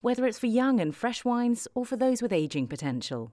[0.00, 3.32] whether it's for young and fresh wines or for those with aging potential.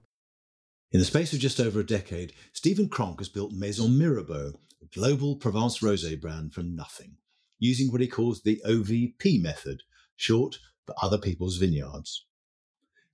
[0.90, 4.86] In the space of just over a decade, Stephen Cronk has built Maison Mirabeau, a
[4.94, 7.16] global Provence rosé brand from nothing,
[7.58, 9.82] using what he calls the OVP method,
[10.16, 12.24] short for other people's vineyards.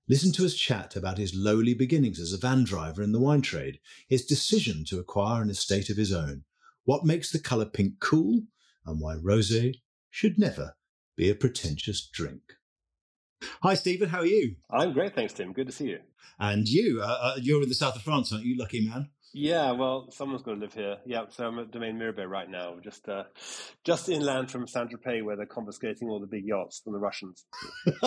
[0.07, 3.41] Listen to us chat about his lowly beginnings as a van driver in the wine
[3.41, 6.43] trade, his decision to acquire an estate of his own,
[6.83, 8.43] what makes the colour pink cool,
[8.85, 10.75] and why rosé should never
[11.17, 12.41] be a pretentious drink.
[13.63, 14.09] Hi, Stephen.
[14.09, 14.55] How are you?
[14.69, 15.53] I'm great, thanks, Tim.
[15.53, 15.99] Good to see you.
[16.39, 17.01] And you?
[17.01, 18.57] Uh, uh, you're in the south of France, aren't you?
[18.57, 19.09] Lucky man.
[19.37, 20.97] Yeah, well, someone's got to live here.
[21.05, 23.23] Yeah, so I'm at Domaine Mirabeau right now, just uh,
[23.83, 27.45] just inland from Saint Tropez, where they're confiscating all the big yachts from the Russians.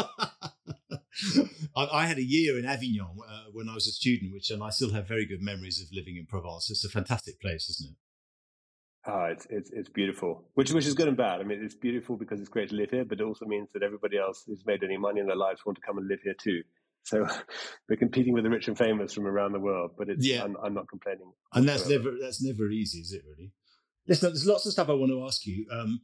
[1.77, 4.63] I, I, had a year in Avignon uh, when I was a student, which and
[4.63, 6.71] I still have very good memories of living in Provence.
[6.71, 7.97] It's a fantastic place, isn't it?
[9.07, 11.41] Oh, it's, it's it's beautiful, which which is good and bad.
[11.41, 13.83] I mean, it's beautiful because it's great to live here, but it also means that
[13.83, 16.35] everybody else who's made any money in their lives want to come and live here
[16.39, 16.63] too.
[17.05, 17.27] So
[17.89, 20.45] we're competing with the rich and famous from around the world, but it's yeah.
[20.45, 21.33] I'm, I'm not complaining.
[21.55, 23.23] And that's never that's never easy, is it?
[23.27, 23.53] Really?
[24.09, 25.67] Listen, there's lots of stuff I want to ask you.
[25.71, 26.01] Um,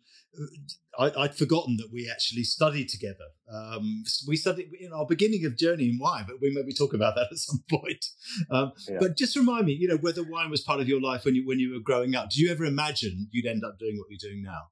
[0.98, 3.24] I, would forgotten that we actually studied together.
[3.50, 7.14] Um, we studied in our beginning of journey in wine, but we maybe talk about
[7.16, 8.04] that at some point.
[8.50, 8.98] Um, yeah.
[9.00, 11.46] But just remind me, you know, whether wine was part of your life when you
[11.46, 12.30] when you were growing up.
[12.30, 14.68] Did you ever imagine you'd end up doing what you're doing now?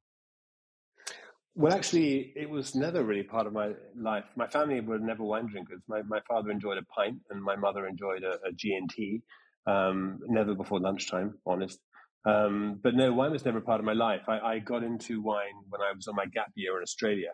[1.55, 4.25] Well, actually, it was never really part of my life.
[4.37, 5.83] My family were never wine drinkers.
[5.87, 9.23] My, my father enjoyed a pint, and my mother enjoyed a, a G and T.
[9.67, 11.79] Um, never before lunchtime, honest.
[12.25, 14.23] Um, but no, wine was never part of my life.
[14.29, 17.31] I, I, got into wine when I was on my gap year in Australia.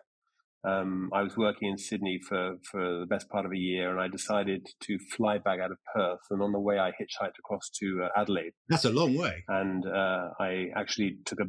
[0.67, 3.99] Um, I was working in Sydney for, for the best part of a year, and
[3.99, 6.19] I decided to fly back out of Perth.
[6.31, 8.53] And on the way, I hitchhiked across to uh, Adelaide.
[8.67, 9.43] That's a long way.
[9.47, 11.45] And uh, I actually took a.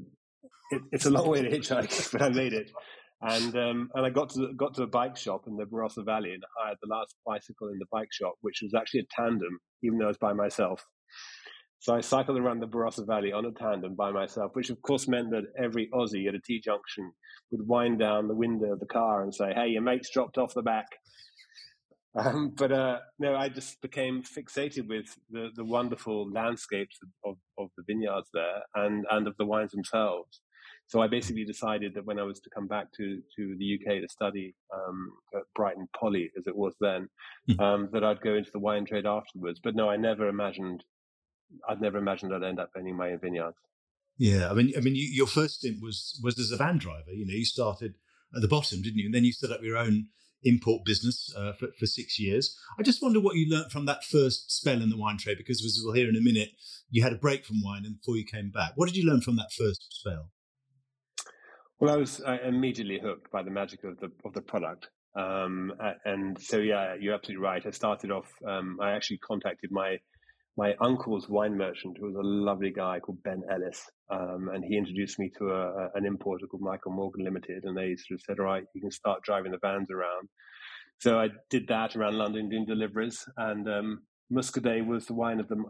[0.71, 2.71] It, it's a long way to hitchhike, but I made it.
[3.23, 6.33] And um, and I got to got to a bike shop in the Barossa Valley
[6.33, 9.99] and hired the last bicycle in the bike shop, which was actually a tandem, even
[9.99, 10.85] though I was by myself.
[11.81, 15.09] So I cycled around the Barossa Valley on a tandem by myself, which of course
[15.09, 17.11] meant that every Aussie at a T junction
[17.51, 20.55] would wind down the window of the car and say, "Hey, your mate's dropped off
[20.55, 20.87] the back."
[22.13, 27.69] Um, but uh, no, I just became fixated with the, the wonderful landscapes of, of
[27.77, 30.41] the vineyards there and, and of the wines themselves.
[30.89, 34.01] So I basically decided that when I was to come back to, to the UK
[34.01, 37.09] to study um, at Brighton Poly, as it was then,
[37.49, 37.61] mm-hmm.
[37.61, 39.61] um, that I'd go into the wine trade afterwards.
[39.63, 40.83] But no, I never imagined
[41.69, 43.55] I'd never imagined I'd end up owning my own vineyard.
[44.19, 47.13] Yeah, I mean, I mean, you, your first stint was was as a van driver.
[47.13, 47.95] You know, you started
[48.35, 49.07] at the bottom, didn't you?
[49.07, 50.07] And then you set up your own
[50.43, 52.57] import business uh, for, for six years.
[52.79, 55.65] I just wonder what you learnt from that first spell in the wine trade, because
[55.65, 56.51] as we'll hear in a minute,
[56.91, 58.73] you had a break from wine and before you came back.
[58.77, 60.31] What did you learn from that first spell?
[61.79, 64.89] Well, I was uh, immediately hooked by the magic of the of the product.
[65.17, 65.73] Um,
[66.05, 67.65] and so, yeah, you're absolutely right.
[67.67, 68.31] I started off.
[68.47, 69.99] Um, I actually contacted my
[70.57, 74.77] my uncle's wine merchant, who was a lovely guy called Ben Ellis, um, and he
[74.77, 78.21] introduced me to a, a, an importer called Michael Morgan Limited, and they sort of
[78.27, 80.29] said, "All right, you can start driving the vans around."
[80.99, 84.03] So I did that around London, doing deliveries, and um,
[84.33, 85.63] Muscadet was the wine of the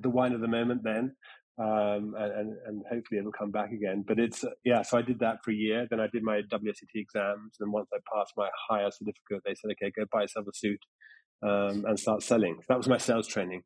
[0.00, 1.14] the wine of the moment then,
[1.58, 4.04] um, and, and hopefully it'll come back again.
[4.06, 5.86] But it's yeah, so I did that for a year.
[5.90, 9.72] Then I did my WSET exams, and once I passed my higher certificate, they said,
[9.72, 10.80] "Okay, go buy yourself a suit."
[11.40, 12.56] Um, and start selling.
[12.62, 13.62] So that was my sales training.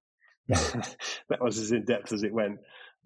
[0.48, 2.58] that was as in depth as it went.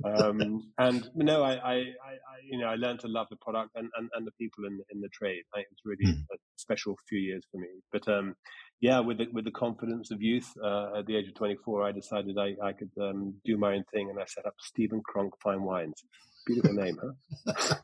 [0.05, 2.15] Um, and no, I, I, I,
[2.49, 5.01] you know, I learned to love the product and, and, and the people in in
[5.01, 5.43] the trade.
[5.55, 6.21] I, it was really mm.
[6.33, 7.69] a special few years for me.
[7.93, 8.35] But um,
[8.81, 11.93] yeah, with the, with the confidence of youth, uh, at the age of 24, I
[11.93, 15.33] decided I, I could um, do my own thing, and I set up Stephen Cronk
[15.43, 16.05] Fine Wines.
[16.47, 17.55] Beautiful name, huh?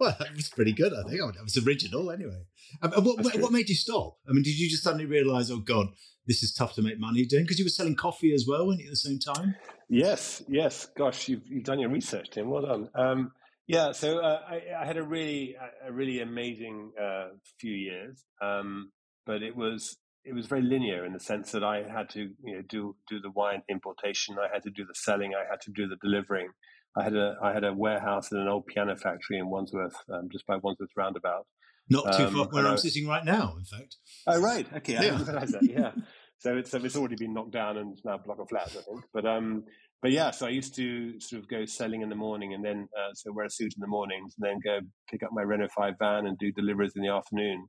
[0.00, 0.92] well, that was pretty good.
[0.94, 2.44] I think it was original, anyway.
[2.80, 4.16] Um, what, what made you stop?
[4.26, 5.88] I mean, did you just suddenly realise, oh God,
[6.26, 7.44] this is tough to make money doing?
[7.44, 9.54] Because you were selling coffee as well, weren't you, at the same time?
[9.90, 10.88] Yes, yes.
[10.96, 12.48] Gosh, you've, you've done your research, Tim.
[12.48, 12.88] Well done.
[12.94, 13.32] Um,
[13.66, 15.56] yeah, so uh, I, I, had a really,
[15.86, 17.28] a really amazing uh,
[17.60, 18.90] few years, um,
[19.26, 22.56] but it was it was very linear in the sense that I had to you
[22.56, 25.70] know do do the wine importation, I had to do the selling, I had to
[25.70, 26.48] do the delivering.
[26.96, 30.28] I had a I had a warehouse and an old piano factory in Wandsworth, um,
[30.30, 31.46] just by Wandsworth Roundabout.
[31.88, 33.96] Not too um, far where I'm sitting right now, in fact.
[34.26, 35.10] Oh right, okay, I yeah.
[35.10, 35.62] didn't realize that.
[35.62, 35.92] Yeah.
[36.38, 38.82] so it's it's already been knocked down and it's now a block of flats, I
[38.82, 39.04] think.
[39.12, 39.64] But um,
[40.02, 42.88] but yeah, so I used to sort of go selling in the morning and then
[42.96, 44.80] uh, so wear a suit in the mornings and then go
[45.10, 47.66] pick up my Renault Five van and do deliveries in the afternoon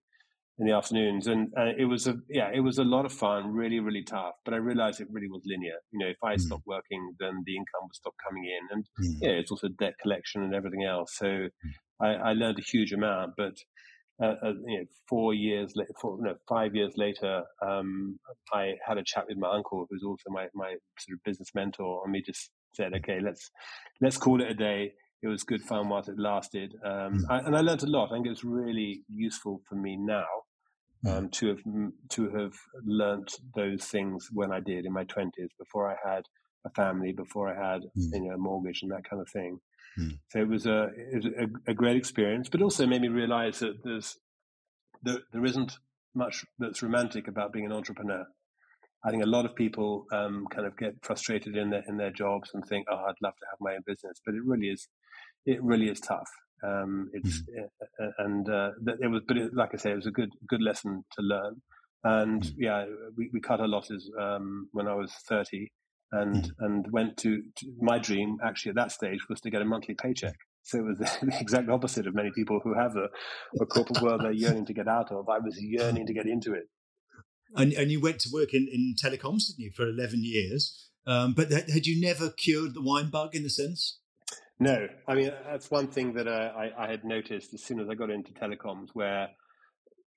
[0.62, 1.26] in the afternoons.
[1.26, 4.36] And uh, it was a yeah, it was a lot of fun, really, really tough.
[4.46, 5.78] But I realized it really was linear.
[5.92, 6.40] You know, if I mm.
[6.40, 9.18] stopped working, then the income would stop coming in, and mm.
[9.22, 11.18] yeah, it's also debt collection and everything else.
[11.18, 11.50] So mm.
[12.00, 13.56] I, I, learned a huge amount, but.
[14.22, 18.20] Uh, uh, you know, four years later, four, no, five years later, um,
[18.54, 22.04] I had a chat with my uncle, who's also my, my sort of business mentor,
[22.04, 23.50] and we just said, okay, let's
[24.00, 24.92] let's call it a day
[25.24, 26.76] it was good fun whilst it lasted.
[26.84, 27.22] Um, mm.
[27.30, 28.12] I, and I learned a lot.
[28.12, 30.26] I think it's really useful for me now.
[31.08, 31.60] Um, to have
[32.10, 32.54] to have
[32.86, 36.24] learnt those things when I did in my twenties, before I had
[36.66, 38.14] a family, before I had mm.
[38.14, 39.60] you know a mortgage and that kind of thing.
[40.00, 40.20] Mm.
[40.30, 43.60] So it was a it was a, a, great experience, but also made me realize
[43.60, 44.18] that there's
[45.04, 45.78] there, there isn't
[46.14, 48.26] much that's romantic about being an entrepreneur.
[49.04, 52.12] I think a lot of people um, kind of get frustrated in their in their
[52.12, 54.88] jobs and think, "Oh, I'd love to have my own business," but it really is
[55.46, 56.30] it really is tough.
[56.64, 58.06] Um, it's mm-hmm.
[58.18, 61.04] and uh, it was, but it, like I say, it was a good good lesson
[61.14, 61.62] to learn.
[62.04, 62.62] And mm-hmm.
[62.62, 62.86] yeah,
[63.16, 65.72] we, we cut our losses um, when I was thirty,
[66.12, 66.64] and mm-hmm.
[66.66, 68.38] and went to, to, my dream.
[68.44, 70.36] Actually, at that stage, was to get a monthly paycheck.
[70.64, 73.08] So it was the exact opposite of many people who have a,
[73.62, 75.30] a corporate world they're yearning to get out of.
[75.30, 76.70] I was yearning to get into it.
[77.56, 80.90] And, and you went to work in, in telecoms, didn't you, for 11 years?
[81.06, 84.00] Um, but had you never cured the wine bug in a sense?
[84.62, 87.90] No, I mean that's one thing that uh, I, I, had noticed as soon as
[87.90, 89.30] I got into telecoms, where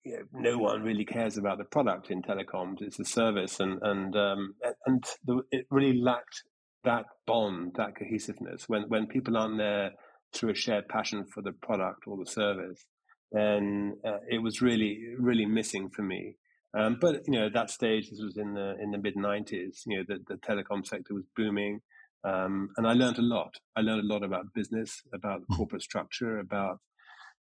[0.04, 3.78] you know, no one really cares about the product in telecoms; it's the service, and
[3.80, 4.54] and um,
[4.84, 6.42] and the, it really lacked
[6.84, 8.68] that bond, that cohesiveness.
[8.68, 9.92] When when people aren't there
[10.34, 12.84] through a shared passion for the product or the service,
[13.32, 16.36] then uh, it was really really missing for me.
[16.78, 19.84] Um, but you know, at that stage, this was in the in the mid '90s.
[19.86, 21.80] You know, the, the telecom sector was booming.
[22.24, 23.54] Um, and I learned a lot.
[23.76, 25.56] I learned a lot about business, about hmm.
[25.56, 26.78] corporate structure, about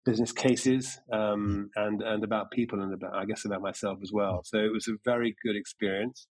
[0.04, 1.82] business cases, um, hmm.
[1.82, 4.42] and and about people, and about I guess about myself as well.
[4.44, 6.26] So it was a very good experience.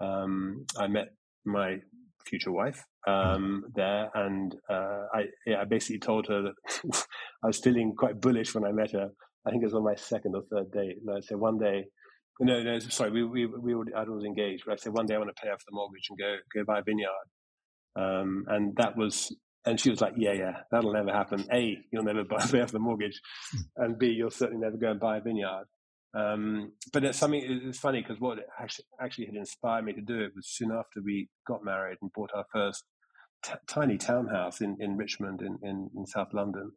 [0.00, 1.08] Um, I met
[1.46, 1.78] my
[2.26, 3.12] future wife hmm.
[3.12, 7.06] um, there, and uh, I yeah, I basically told her that
[7.42, 9.08] I was feeling quite bullish when I met her.
[9.46, 11.84] I think it was on my second or third date, and I said one day.
[12.40, 13.12] No, no, sorry.
[13.12, 15.50] We we we I was engaged, but I said one day I want to pay
[15.50, 17.28] off the mortgage and go go buy a vineyard.
[17.96, 21.46] Um, and that was, and she was like, yeah, yeah, that'll never happen.
[21.52, 23.20] A, you'll never buy, pay off the mortgage.
[23.76, 25.66] And B, you'll certainly never go and buy a vineyard.
[26.16, 30.20] Um, but it's something, it's funny because what actually, actually had inspired me to do
[30.20, 32.84] it was soon after we got married and bought our first
[33.44, 36.70] t- tiny townhouse in, in Richmond in, in, in South London.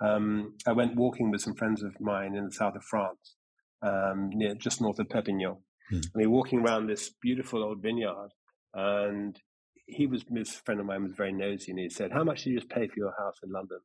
[0.00, 3.36] Um, I went walking with some friends of mine in the south of France,
[3.82, 5.56] um, near just north of Perpignan.
[5.90, 5.96] Hmm.
[5.96, 8.30] And we were walking around this beautiful old vineyard,
[8.72, 9.38] and
[9.86, 12.50] he was this friend of mine was very nosy and he said, How much did
[12.50, 13.80] you just pay for your house in London?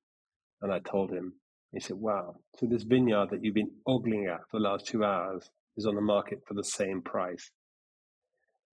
[0.61, 1.33] And I told him,
[1.71, 2.35] he said, Wow.
[2.57, 5.95] So this vineyard that you've been ogling at for the last two hours is on
[5.95, 7.51] the market for the same price.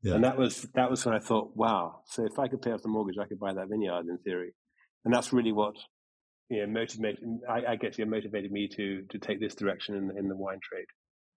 [0.03, 0.15] Yeah.
[0.15, 2.03] And that was that was when I thought, wow.
[2.07, 4.53] So if I could pay off the mortgage, I could buy that vineyard in theory.
[5.05, 5.75] And that's really what
[6.49, 10.17] you know motivated I, I guess it motivated me to to take this direction in,
[10.17, 10.87] in the wine trade.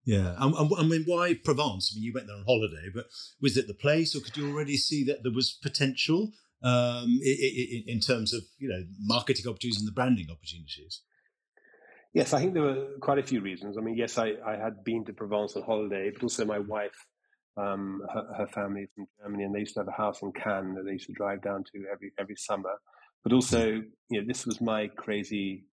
[0.09, 0.47] Yeah, I,
[0.79, 1.93] I mean, why Provence?
[1.93, 3.05] I mean, you went there on holiday, but
[3.43, 6.31] was it the place, or could you already see that there was potential
[6.63, 11.03] um, in, in terms of you know marketing opportunities and the branding opportunities?
[12.11, 13.77] Yes, I think there were quite a few reasons.
[13.77, 17.05] I mean, yes, I, I had been to Provence on holiday, but also my wife,
[17.55, 20.73] um, her, her, family from Germany, and they used to have a house in Cannes
[20.73, 22.81] that they used to drive down to every every summer.
[23.23, 25.65] But also, you know, this was my crazy,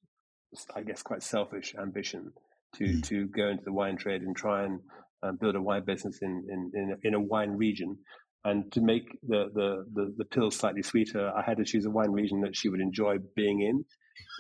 [0.75, 2.35] I guess, quite selfish ambition
[2.75, 3.03] to mm.
[3.09, 4.81] to go into the wine trade and try and
[5.23, 7.99] uh, build a wine business in, in, in, in, a wine region.
[8.45, 11.91] And to make the, the, the, the pills slightly sweeter, I had to choose a
[11.91, 13.85] wine region that she would enjoy being in.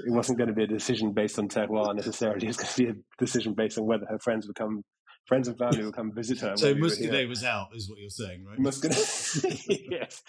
[0.07, 2.47] It wasn't going to be a decision based on terroir necessarily.
[2.47, 4.85] It's going to be a decision based on whether her friends would come,
[5.27, 6.57] friends and family would come visit her.
[6.57, 8.59] So Muscadet was out, is what you're saying, right?
[8.59, 10.23] Muscadet, yes,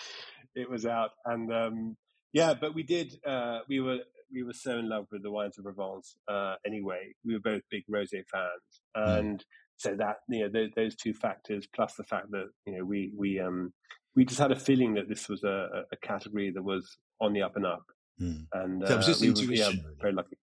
[0.56, 1.98] it was out, and um,
[2.34, 3.14] yeah, but we did.
[3.26, 4.00] Uh, we were
[4.32, 7.14] we were so in love with the wines of Provence uh, anyway.
[7.26, 9.20] We were both big rosé fans, mm.
[9.20, 9.44] and mm.
[9.78, 13.12] so that you know those, those, two factors plus the fact that you know we
[13.16, 13.74] we um
[14.16, 17.42] we just had a feeling that this was a, a category that was on the
[17.42, 17.86] up and up,
[18.22, 18.46] mm.
[18.54, 19.84] and uh, was just we intuition.
[19.84, 20.38] Were, yeah, very lucky.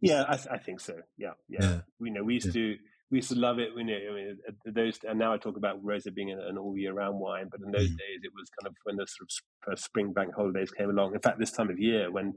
[0.00, 0.94] Yeah, I, I, think so.
[1.16, 1.58] Yeah, yeah.
[1.62, 1.80] yeah.
[2.00, 2.52] We know we used yeah.
[2.52, 2.76] to
[3.12, 3.68] we used to love it.
[3.74, 7.48] I mean, those, and now I talk about rosé being an, all year round wine,
[7.50, 7.98] but in those mm.
[7.98, 9.28] days it was kind of when the sort
[9.68, 11.14] of spring bank holidays came along.
[11.14, 12.32] In fact, this time of year when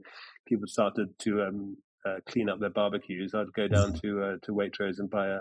[0.46, 4.00] people started to um, uh, clean up their barbecues, I'd go down mm.
[4.02, 5.38] to uh, to Waitrose and buy a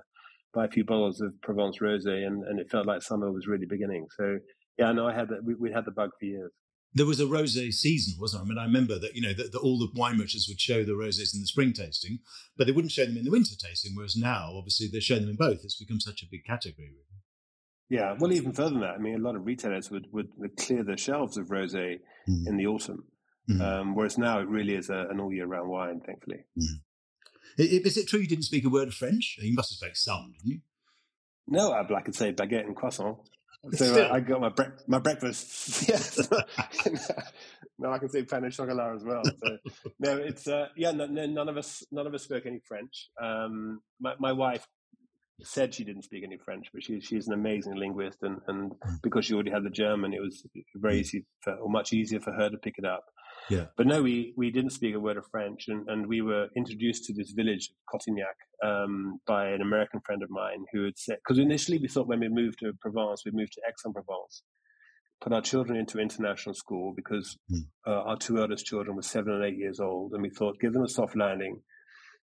[0.54, 3.66] buy a few bottles of Provence rosé, and, and it felt like summer was really
[3.66, 4.08] beginning.
[4.18, 4.40] So
[4.78, 5.44] yeah, no, I had that.
[5.44, 6.52] We, we had the bug for years.
[6.96, 8.46] There was a rosé season, wasn't there?
[8.46, 10.94] I mean, I remember that you know that, all the wine merchants would show the
[10.94, 12.20] rosés in the spring tasting,
[12.58, 13.92] but they wouldn't show them in the winter tasting.
[13.96, 15.60] Whereas now, obviously, they show them in both.
[15.64, 16.88] It's become such a big category.
[16.88, 17.06] Really.
[17.90, 20.58] Yeah, well, even further than that, I mean, a lot of retailers would, would, would
[20.58, 22.48] clear the shelves of rosé mm.
[22.48, 23.04] in the autumn,
[23.50, 23.62] mm.
[23.62, 26.46] um, whereas now it really is a, an all year round wine, thankfully.
[26.58, 26.80] Mm.
[27.58, 29.38] Is it true you didn't speak a word of French?
[29.40, 30.62] You must have spoken some, didn't you?
[31.48, 33.18] No, I could say baguette and croissant.
[33.74, 35.88] So uh, I got my bre- my breakfast.
[35.90, 36.30] yes.
[37.80, 39.24] no, I can say pain au chocolat as well.
[39.26, 39.58] So,
[40.00, 40.92] no, it's uh, yeah.
[40.92, 43.10] No, no, none of us none of us spoke any French.
[43.22, 44.68] Um, my my wife
[45.42, 48.96] said she didn't speak any French, but she she's an amazing linguist, and and hmm.
[49.02, 50.46] because she already had the German, it was
[50.76, 53.06] very easy for, or much easier for her to pick it up.
[53.50, 53.66] Yeah.
[53.78, 57.06] But no, we, we didn't speak a word of French, and, and we were introduced
[57.06, 61.40] to this village, Cotignac, um, by an American friend of mine who had said, because
[61.40, 64.44] initially we thought when we moved to Provence, we moved to Aix-en-Provence,
[65.22, 67.60] put our children into international school because mm.
[67.88, 70.74] uh, our two eldest children were seven and eight years old, and we thought, give
[70.74, 71.62] them a soft landing,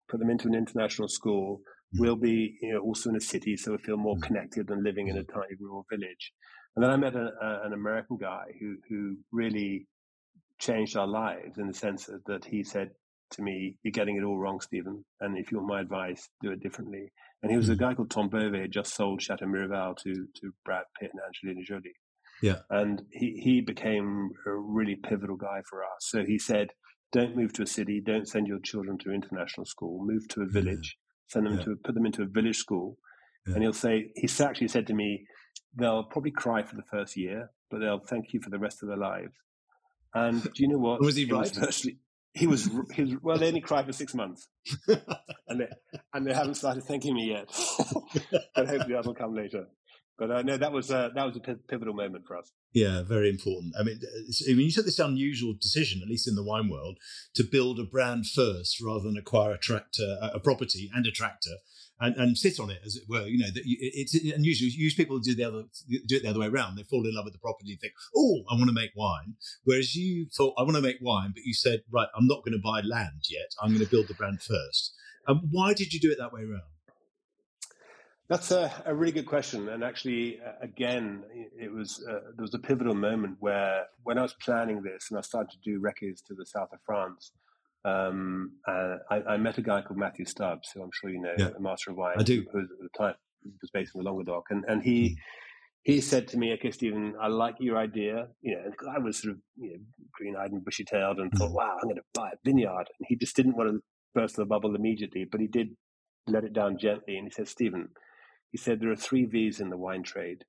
[0.09, 1.61] put them into an international school.
[1.95, 1.99] Mm.
[1.99, 4.23] We'll be you know, also in a city, so we feel more mm.
[4.23, 6.33] connected than living in a tiny rural village.
[6.75, 9.87] And then I met a, a, an American guy who who really
[10.61, 12.91] changed our lives in the sense that he said
[13.31, 15.03] to me, You're getting it all wrong, Stephen.
[15.19, 17.11] And if you want my advice, do it differently.
[17.41, 17.83] And he was a mm-hmm.
[17.83, 21.65] guy called Tom Bove, had just sold Chateau Miraval to, to Brad Pitt and Angelina
[21.65, 21.95] Jolie.
[22.41, 22.59] Yeah.
[22.69, 26.01] And he, he became a really pivotal guy for us.
[26.01, 26.69] So he said,
[27.11, 30.47] Don't move to a city, don't send your children to international school, move to a
[30.47, 31.33] village, yeah.
[31.33, 31.65] send them yeah.
[31.65, 32.97] to put them into a village school.
[33.47, 33.55] Yeah.
[33.55, 35.25] And he'll say, he actually said to me,
[35.73, 38.89] They'll probably cry for the first year, but they'll thank you for the rest of
[38.89, 39.33] their lives.
[40.13, 41.01] And do you know what?
[41.01, 41.41] Was he right?
[41.41, 41.99] Was virtually,
[42.33, 42.69] he was.
[42.93, 43.15] He was.
[43.21, 44.47] Well, they only cried for six months,
[45.47, 45.67] and they
[46.13, 47.49] and they haven't started thanking me yet.
[48.55, 49.67] and hopefully that'll come later.
[50.17, 52.51] But uh, no, that was uh, that was a pivotal moment for us.
[52.73, 53.73] Yeah, very important.
[53.79, 53.99] I mean,
[54.47, 56.99] I mean, you took this unusual decision, at least in the wine world,
[57.35, 61.55] to build a brand first rather than acquire a tractor, a property and a tractor,
[62.01, 63.25] and, and sit on it, as it were.
[63.27, 64.69] You know, that it's unusual.
[64.73, 66.75] Usually, people do the other do it the other way around.
[66.75, 69.35] They fall in love with the property and think, "Oh, I want to make wine."
[69.63, 72.53] Whereas you thought, "I want to make wine," but you said, "Right, I'm not going
[72.53, 73.53] to buy land yet.
[73.61, 74.93] I'm going to build the brand first.
[75.27, 76.63] Um, why did you do it that way around?
[78.27, 81.23] That's a, a, really good question, and actually, uh, again,
[81.59, 85.17] it was uh, there was a pivotal moment where when I was planning this and
[85.19, 87.31] I started to do records to the south of France.
[87.83, 91.49] Um, I, I, met a guy called Matthew Stubbs, who I'm sure you know, yeah.
[91.57, 92.15] a master of wine.
[92.17, 92.45] I do.
[92.51, 93.15] Who was at the time
[93.61, 95.09] was based in the Languedoc, and and he.
[95.09, 95.15] Mm.
[95.83, 98.27] He said to me, "Okay, Stephen, I like your idea.
[98.41, 99.77] You know, I was sort of you know,
[100.13, 101.55] green-eyed and bushy-tailed, and thought, mm.
[101.55, 103.79] wow, I'm going to buy a vineyard." And he just didn't want to
[104.13, 105.69] burst the bubble immediately, but he did
[106.27, 107.17] let it down gently.
[107.17, 107.89] And he said, "Stephen,
[108.51, 110.43] he said there are three V's in the wine trade: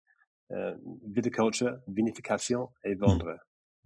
[0.55, 0.73] uh,
[1.11, 3.39] viticulture, vinification, et vendre."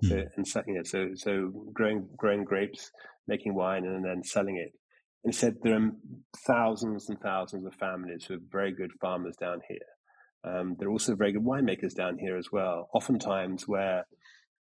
[0.05, 0.09] Mm.
[0.09, 0.87] So, and selling it.
[0.87, 2.91] So, so growing growing grapes,
[3.27, 4.73] making wine, and then selling it.
[5.25, 5.91] And he said there are
[6.47, 9.79] thousands and thousands of families who are very good farmers down here.
[10.45, 12.89] Um, there are also very good winemakers down here as well.
[12.95, 14.07] Oftentimes, where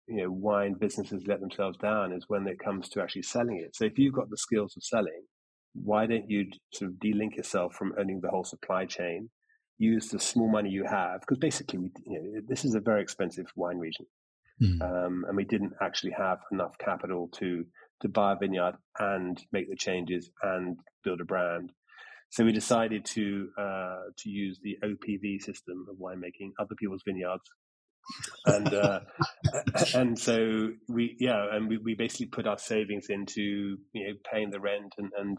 [0.08, 3.76] you know wine businesses let themselves down is when it comes to actually selling it.
[3.76, 5.26] So if you've got the skills of selling,
[5.74, 9.30] why don't you sort of delink yourself from owning the whole supply chain?
[9.78, 13.02] Use the small money you have because basically, we, you know, this is a very
[13.02, 14.06] expensive wine region,
[14.62, 14.82] mm.
[14.82, 17.66] um, and we didn't actually have enough capital to
[18.02, 21.72] to buy a vineyard and make the changes and build a brand.
[22.30, 27.50] So we decided to uh, to use the OPV system of winemaking, other people's vineyards,
[28.46, 29.00] and uh,
[29.96, 34.50] and so we yeah, and we, we basically put our savings into you know paying
[34.50, 35.38] the rent and, and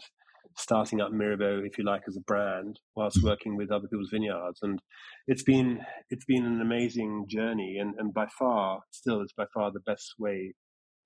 [0.56, 4.60] starting up Mirabeau, if you like, as a brand, whilst working with other people's vineyards.
[4.62, 4.80] And
[5.26, 9.70] it's been it's been an amazing journey, and, and by far, still, it's by far
[9.72, 10.54] the best way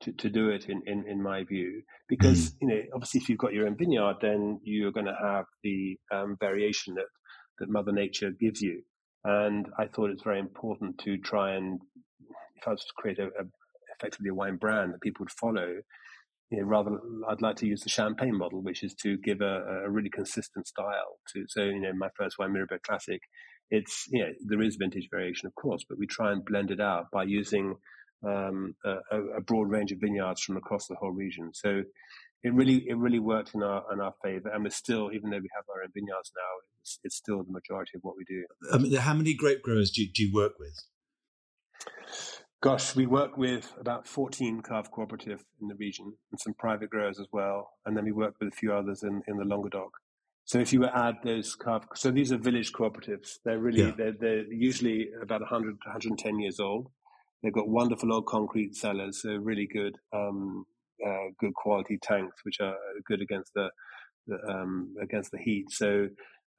[0.03, 1.83] to, to do it in, in, in my view.
[2.09, 2.57] Because, mm.
[2.61, 5.99] you know, obviously if you've got your own vineyard, then you're going to have the
[6.13, 7.07] um, variation that,
[7.59, 8.83] that Mother Nature gives you.
[9.25, 11.81] And I thought it's very important to try and,
[12.57, 13.45] if I was to create a, a
[13.99, 15.77] effectively a wine brand that people would follow,
[16.51, 19.85] you know, rather I'd like to use the champagne model, which is to give a,
[19.85, 21.45] a really consistent style to.
[21.49, 23.21] So you know, my first wine, Mirabeau Classic,
[23.71, 26.81] it's you know there is vintage variation, of course, but we try and blend it
[26.81, 27.77] out by using
[28.27, 31.53] um, a, a, broad range of vineyards from across the whole region.
[31.55, 31.83] So
[32.43, 35.39] it really it really worked in our in our favor, and we're still even though
[35.39, 38.45] we have our own vineyards now, it's, it's still the majority of what we do.
[38.73, 40.75] Um, how many grape growers do do you work with?
[42.63, 47.19] Gosh, we work with about 14 cave Cooperative in the region and some private growers
[47.19, 47.71] as well.
[47.87, 49.91] And then we work with a few others in, in the Languedoc.
[50.45, 53.39] So if you add those craft, so these are village cooperatives.
[53.45, 53.93] They're really yeah.
[53.97, 56.89] they're, they're usually about 100 110 years old.
[57.43, 60.67] They've got wonderful old concrete cellars, so really good um,
[61.07, 62.75] uh, good quality tanks, which are
[63.07, 63.71] good against the,
[64.27, 65.71] the um, against the heat.
[65.71, 66.09] So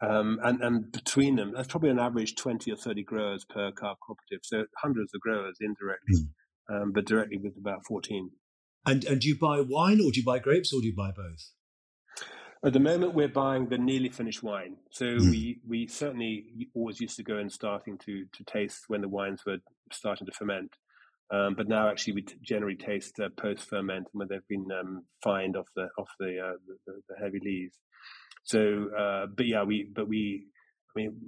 [0.01, 3.95] um, and, and between them, that's probably an average 20 or 30 growers per cave
[4.05, 4.39] cooperative.
[4.43, 6.25] So hundreds of growers indirectly,
[6.69, 6.81] mm.
[6.81, 8.31] um, but directly with about 14.
[8.85, 11.11] And, and do you buy wine or do you buy grapes or do you buy
[11.15, 11.51] both?
[12.63, 14.77] At the moment, we're buying the nearly finished wine.
[14.91, 15.29] So mm.
[15.29, 19.43] we, we certainly always used to go and starting to, to taste when the wines
[19.45, 19.57] were
[19.91, 20.75] starting to ferment.
[21.31, 25.05] Um, but now actually we t- generally taste uh, post ferment when they've been um,
[25.23, 27.71] fined off the off the, uh, the, the heavy lees.
[28.43, 30.45] So, uh, but yeah, we, but we,
[30.95, 31.21] I mean,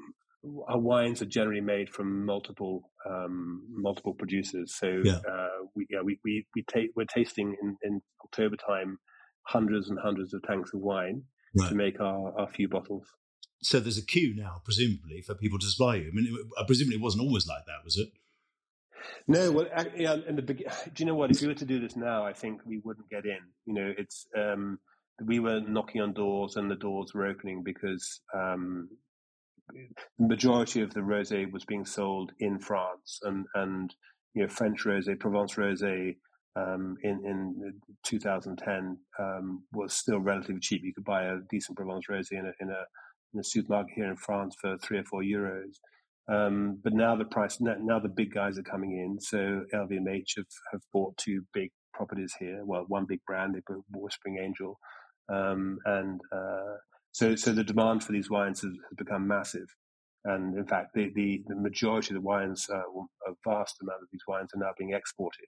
[0.67, 4.75] our wines are generally made from multiple, um, multiple producers.
[4.75, 5.19] So, yeah.
[5.29, 8.99] Uh, we, yeah, we, we, we take, we're tasting in, in October time
[9.43, 11.23] hundreds and hundreds of tanks of wine
[11.57, 11.69] right.
[11.69, 13.05] to make our, our few bottles.
[13.61, 16.09] So there's a queue now, presumably, for people to supply you.
[16.11, 18.09] I mean, it, presumably it wasn't always like that, was it?
[19.27, 20.63] No, well, yeah, in the do
[20.97, 21.31] you know what?
[21.31, 23.39] If we were to do this now, I think we wouldn't get in.
[23.65, 24.79] You know, it's um,
[25.21, 28.89] we were knocking on doors and the doors were opening because um,
[29.69, 29.87] the
[30.19, 33.93] majority of the rosé was being sold in France and and
[34.33, 36.15] you know French rosé, Provence rosé.
[36.55, 40.83] Um, in in 2010 um, was still relatively cheap.
[40.83, 42.83] You could buy a decent Provence rosé in a, in a
[43.33, 45.77] in a supermarket here in France for three or four euros.
[46.29, 49.19] Um, but now the price, now the big guys are coming in.
[49.19, 52.61] So LVMH have, have bought two big properties here.
[52.63, 54.79] Well, one big brand, they bought Whispering Angel,
[55.29, 56.77] um, and uh,
[57.11, 59.67] so so the demand for these wines has, has become massive.
[60.25, 64.07] And in fact, the, the, the majority of the wines, uh, a vast amount of
[64.09, 65.47] these wines are now being exported.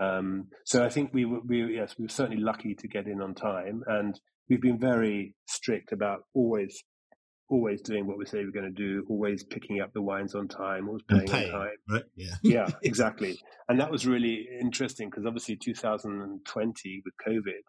[0.00, 3.20] Um, so I think we were, we, yes, we were certainly lucky to get in
[3.20, 6.82] on time, and we've been very strict about always
[7.50, 10.46] always doing what we say we're going to do, always picking up the wines on
[10.46, 11.70] time, always paying, paying on time.
[11.88, 12.02] Right?
[12.16, 12.34] Yeah.
[12.44, 13.38] yeah, exactly.
[13.68, 17.62] And that was really interesting because obviously 2020 with COVID,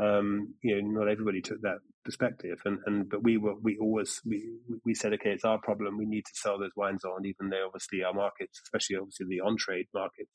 [0.00, 4.20] um, you know, not everybody took that perspective, and, and but we were we always
[4.24, 4.48] we
[4.84, 5.98] we said okay, it's our problem.
[5.98, 9.40] We need to sell those wines on, even though obviously our markets, especially obviously the
[9.40, 10.30] on trade markets,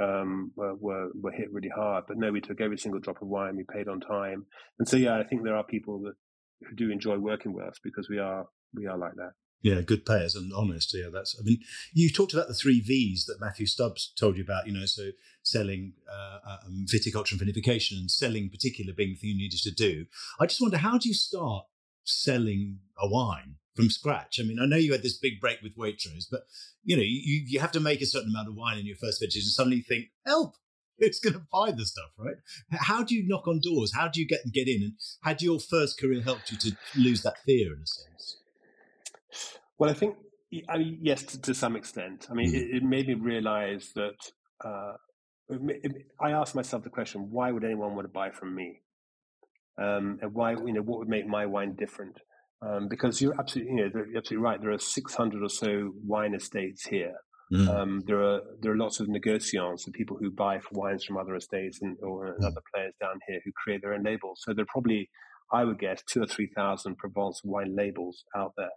[0.00, 2.04] um, were, were, were hit really hard.
[2.06, 3.56] But no, we took every single drop of wine.
[3.56, 4.46] We paid on time,
[4.78, 6.14] and so yeah, I think there are people that
[6.68, 9.32] who do enjoy working with us because we are we are like that.
[9.62, 10.92] Yeah, good payers and honest.
[10.92, 11.36] Yeah, that's.
[11.38, 11.60] I mean,
[11.92, 14.66] you talked about the three V's that Matthew Stubbs told you about.
[14.66, 15.10] You know, so
[15.44, 19.70] selling, uh, um, viticulture and vinification, and selling particular being the thing you needed to
[19.70, 20.06] do.
[20.40, 21.66] I just wonder, how do you start
[22.04, 24.40] selling a wine from scratch?
[24.40, 26.42] I mean, I know you had this big break with Waitrose, but
[26.82, 29.20] you know, you you have to make a certain amount of wine in your first
[29.20, 30.56] vintage, and suddenly you think, help,
[30.98, 32.36] it's going to buy the stuff, right?
[32.72, 33.94] How do you knock on doors?
[33.94, 34.82] How do you get get in?
[34.82, 38.41] And had your first career helped you to lose that fear in a sense?
[39.78, 40.16] Well, I think
[40.68, 42.26] I mean, yes, to, to, some extent.
[42.30, 42.56] I mean, mm.
[42.56, 44.16] it, it, made me realize that
[44.64, 44.92] uh,
[45.48, 48.82] it, it, I asked myself the question: Why would anyone want to buy from me?
[49.80, 52.20] Um, and why, you know, what would make my wine different?
[52.60, 54.60] Um, because you're absolutely, you know, you're absolutely right.
[54.60, 57.14] There are 600 or so wine estates here.
[57.52, 57.68] Mm.
[57.68, 61.34] Um, there are there are lots of negociants, the people who buy wines from other
[61.34, 62.44] estates and or mm.
[62.44, 64.42] other players down here who create their own labels.
[64.44, 65.08] So there are probably,
[65.50, 68.68] I would guess, two or three thousand Provence wine labels out there.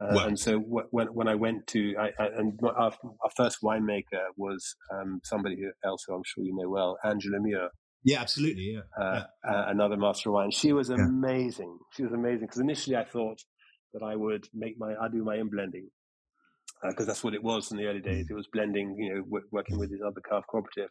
[0.00, 0.26] Uh, wow.
[0.26, 4.26] And so w- when when I went to I, I, and our, our, first winemaker
[4.36, 7.68] was um, somebody else who I'm sure you know well, Angela Muir.
[8.04, 8.74] Yeah, absolutely.
[8.74, 9.50] Yeah, uh, yeah.
[9.50, 10.50] Uh, another master of wine.
[10.50, 11.78] She was amazing.
[11.80, 11.96] Yeah.
[11.96, 13.38] She was amazing because initially I thought
[13.94, 15.88] that I would make my I do my own blending
[16.82, 18.26] because uh, that's what it was in the early days.
[18.26, 18.30] Mm.
[18.30, 20.90] It was blending, you know, w- working with this other cave cooperative.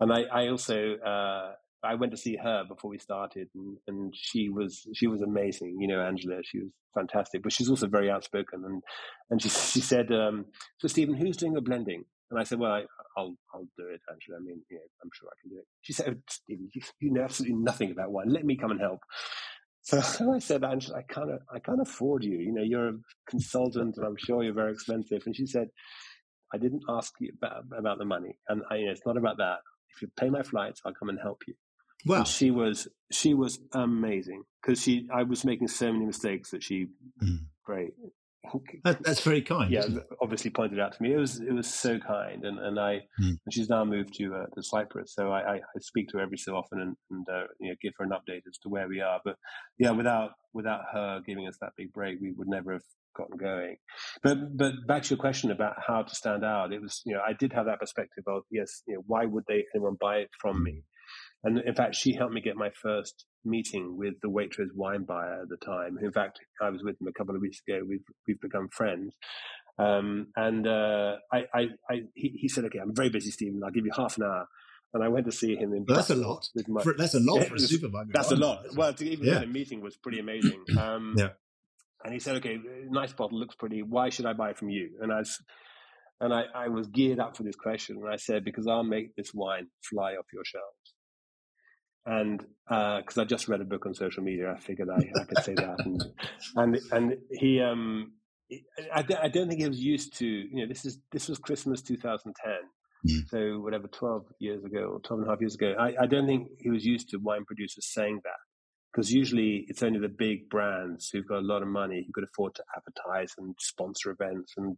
[0.00, 1.52] And I, I also, uh,
[1.84, 5.78] I went to see her before we started, and, and she was she was amazing.
[5.80, 8.64] You know, Angela, she was fantastic, but she's also very outspoken.
[8.64, 8.82] And
[9.30, 10.46] and she she said, um,
[10.78, 12.84] "So Stephen, who's doing the blending?" And I said, "Well, I,
[13.16, 14.38] will I'll do it, Angela.
[14.38, 16.82] I mean, you know, I'm sure I can do it." She said, oh, "Stephen, you,
[17.00, 18.28] you know absolutely nothing about wine.
[18.28, 19.00] Let me come and help."
[19.84, 19.98] So
[20.32, 22.38] I said, Angela, I can't, I can't afford you.
[22.38, 22.94] You know, you're a
[23.28, 25.24] consultant, and I'm sure you're very expensive.
[25.26, 25.66] And she said,
[26.54, 29.38] I didn't ask you about, about the money, and I, you know, it's not about
[29.38, 29.58] that.
[29.96, 31.54] If you pay my flights, I'll come and help you.
[32.06, 32.18] Wow.
[32.18, 36.62] And she was she was amazing because she I was making so many mistakes that
[36.62, 36.88] she
[37.22, 37.38] mm.
[37.64, 37.92] great
[38.84, 39.70] that, that's very kind.
[39.70, 39.84] Yeah,
[40.20, 41.12] obviously pointed out to me.
[41.12, 43.38] It was it was so kind, and and I mm.
[43.44, 46.36] and she's now moved to uh, to Cyprus, so I, I, speak to her every
[46.36, 49.00] so often and, and uh, you know give her an update as to where we
[49.00, 49.20] are.
[49.24, 49.36] But
[49.78, 52.82] yeah, without without her giving us that big break, we would never have
[53.16, 53.76] gotten going.
[54.22, 57.20] But but back to your question about how to stand out, it was you know
[57.26, 60.30] I did have that perspective of yes, you know why would they anyone buy it
[60.40, 60.82] from me?
[61.44, 65.42] And in fact, she helped me get my first meeting with the Waitrose wine buyer
[65.42, 65.98] at the time.
[66.00, 67.80] In fact, I was with him a couple of weeks ago.
[67.86, 69.14] We've we've become friends.
[69.78, 73.60] Um, and uh, I, I, I he, he, said, "Okay, I'm very busy, Stephen.
[73.64, 74.46] I'll give you half an hour."
[74.94, 75.86] And I went to see him in.
[75.88, 76.46] Well, that's a lot.
[76.54, 78.14] With my, for, that's a lot for a supermarket.
[78.14, 78.66] That's a lot.
[78.76, 79.38] Well, to even yeah.
[79.40, 80.64] the meeting was pretty amazing.
[80.78, 81.30] Um, yeah.
[82.04, 83.82] And he said, "Okay, nice bottle, looks pretty.
[83.82, 85.40] Why should I buy from you?" And I was,
[86.20, 89.14] and I, I was geared up for this question, and I said, "Because I'll make
[89.16, 90.94] this wine fly off your shelves."
[92.06, 95.24] And because uh, I just read a book on social media, I figured I, I
[95.24, 95.76] could say that.
[95.84, 96.04] And
[96.56, 98.12] and and he, um,
[98.94, 100.26] I, I don't think he was used to.
[100.26, 102.52] You know, this is this was Christmas 2010,
[103.08, 103.28] mm.
[103.28, 105.74] so whatever 12 years ago or 12 and a half years ago.
[105.78, 108.40] I, I don't think he was used to wine producers saying that
[108.92, 112.28] because usually it's only the big brands who've got a lot of money who could
[112.28, 114.76] afford to advertise and sponsor events and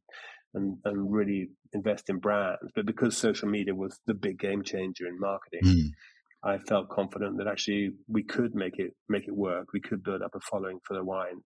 [0.55, 2.71] and, and really invest in brands.
[2.75, 5.89] But because social media was the big game changer in marketing, mm.
[6.45, 9.69] I felt confident that actually we could make it make it work.
[9.73, 11.41] We could build up a following for the wine.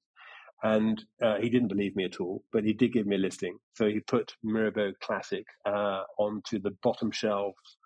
[0.63, 3.59] And uh, he didn't believe me at all, but he did give me a listing.
[3.75, 7.77] So he put Mirabeau Classic uh, onto the bottom shelves,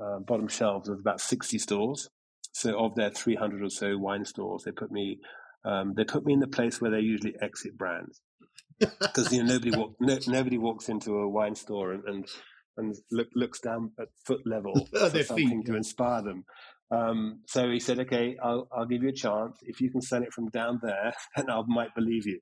[0.00, 2.08] uh, bottom shelves of about sixty stores.
[2.52, 5.18] So of their three hundred or so wine stores, they put me
[5.64, 8.20] um, they put me in the place where they usually exit brands
[8.78, 12.28] because you know nobody walk, no, nobody walks into a wine store and, and
[12.76, 16.44] and look, looks down at foot level for something feet, to inspire them.
[16.90, 19.58] Um, so he said, "Okay, I'll, I'll give you a chance.
[19.62, 22.40] If you can sell it from down there, then I might believe you."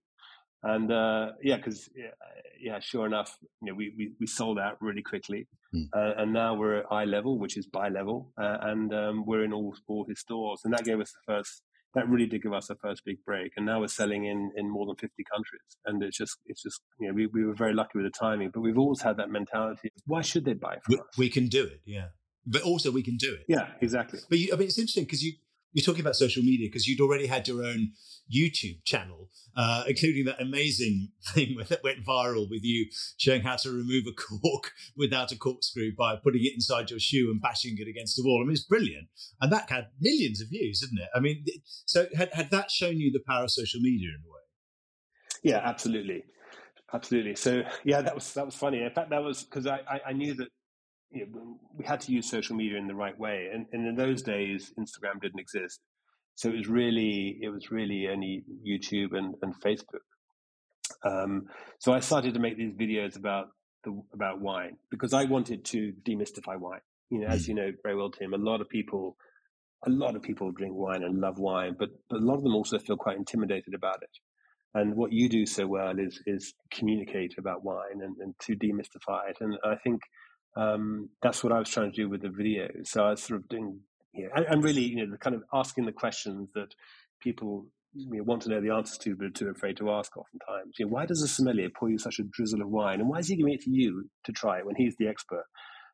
[0.65, 2.11] And uh, yeah, because yeah,
[2.61, 5.89] yeah, sure enough, you know, we, we, we sold out really quickly, mm.
[5.95, 9.45] uh, and now we're at eye level, which is buy level, uh, and um, we're
[9.45, 11.63] in all all his stores, and that gave us the first
[11.95, 13.53] that really did give us a first big break.
[13.57, 15.61] And now we're selling in, in more than 50 countries.
[15.85, 18.51] And it's just, it's just, you know, we, we were very lucky with the timing,
[18.53, 19.91] but we've always had that mentality.
[20.07, 21.07] Why should they buy from we, us?
[21.19, 21.81] We can do it.
[21.85, 22.07] Yeah.
[22.47, 23.45] But also we can do it.
[23.47, 24.21] Yeah, exactly.
[24.29, 25.35] But you, I mean, it's interesting because you,
[25.73, 27.93] you're talking about social media because you'd already had your own
[28.33, 33.71] YouTube channel, uh, including that amazing thing that went viral with you showing how to
[33.71, 37.89] remove a cork without a corkscrew by putting it inside your shoe and bashing it
[37.89, 38.41] against the wall.
[38.43, 39.09] I mean, it's brilliant,
[39.41, 41.09] and that had millions of views, didn't it?
[41.15, 41.45] I mean,
[41.87, 45.53] so had had that shown you the power of social media in a way?
[45.55, 46.25] Yeah, absolutely,
[46.93, 47.35] absolutely.
[47.35, 48.83] So yeah, that was that was funny.
[48.83, 50.49] In fact, that was because I, I, I knew that
[51.13, 53.49] you know, we had to use social media in the right way.
[53.53, 55.81] And, and, in those days, Instagram didn't exist,
[56.35, 60.07] so it was really it was really only YouTube and, and Facebook.
[61.05, 61.47] Um,
[61.79, 63.49] so I started to make these videos about
[63.85, 66.81] the about wine because I wanted to demystify wine.
[67.11, 67.51] You know, as hmm.
[67.51, 69.17] you know very well, Tim, a lot of people.
[69.85, 72.55] A lot of people drink wine and love wine, but, but a lot of them
[72.55, 74.11] also feel quite intimidated about it.
[74.75, 79.31] And what you do so well is is communicate about wine and, and to demystify
[79.31, 79.39] it.
[79.41, 80.01] And I think
[80.57, 82.69] um, that's what I was trying to do with the video.
[82.85, 83.81] So I was sort of doing,
[84.13, 86.75] you know, and, really, you know, the kind of asking the questions that
[87.21, 90.17] people you know, want to know the answers to, but are too afraid to ask
[90.17, 90.77] oftentimes.
[90.79, 93.01] You know, why does a sommelier pour you such a drizzle of wine?
[93.01, 95.45] And why is he giving it to you to try it when he's the expert?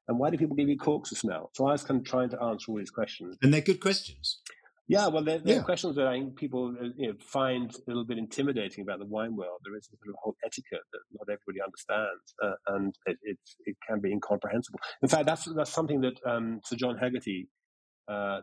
[0.09, 1.51] And why do people give you corks to smell?
[1.55, 3.37] So I was kind of trying to answer all these questions.
[3.43, 4.41] And they're good questions.
[4.89, 8.07] Yeah, well, there, are questions that I think people uh, you know, find a little
[8.07, 9.61] bit intimidating about the wine world.
[9.63, 13.39] There is a sort of whole etiquette that not everybody understands, uh, and it, it,
[13.67, 14.81] it, can be incomprehensible.
[15.03, 17.49] In fact, that's that's something that um, Sir John Hegarty
[18.11, 18.41] uh,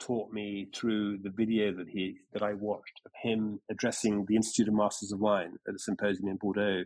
[0.00, 4.68] taught me through the video that he that I watched of him addressing the Institute
[4.68, 6.84] of Masters of Wine at a symposium in Bordeaux.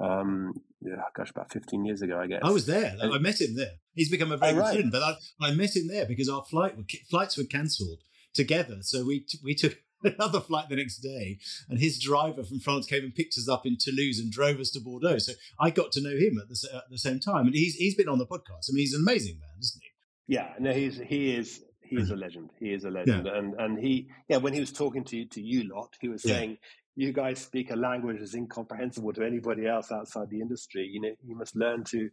[0.00, 2.40] Um, yeah, gosh, about 15 years ago, I guess.
[2.42, 2.96] I was there.
[3.00, 3.74] And, I met him there.
[3.94, 4.74] He's become a very oh, good right.
[4.74, 6.74] friend, but I, I met him there because our flight
[7.08, 8.00] flights were cancelled
[8.34, 8.78] together.
[8.82, 13.04] So we we took another flight the next day, and his driver from France came
[13.04, 15.18] and picked us up in Toulouse and drove us to Bordeaux.
[15.18, 17.94] So I got to know him at the, at the same time, and he's he's
[17.94, 18.68] been on the podcast.
[18.68, 20.34] I mean, he's an amazing man, isn't he?
[20.34, 22.20] Yeah, no, he's he is he is a mm.
[22.20, 22.50] legend.
[22.58, 23.38] He is a legend, yeah.
[23.38, 26.50] and and he yeah when he was talking to to you lot, he was saying.
[26.50, 26.56] Yeah.
[26.94, 30.86] You guys speak a language that's incomprehensible to anybody else outside the industry.
[30.92, 32.10] You know, you must learn to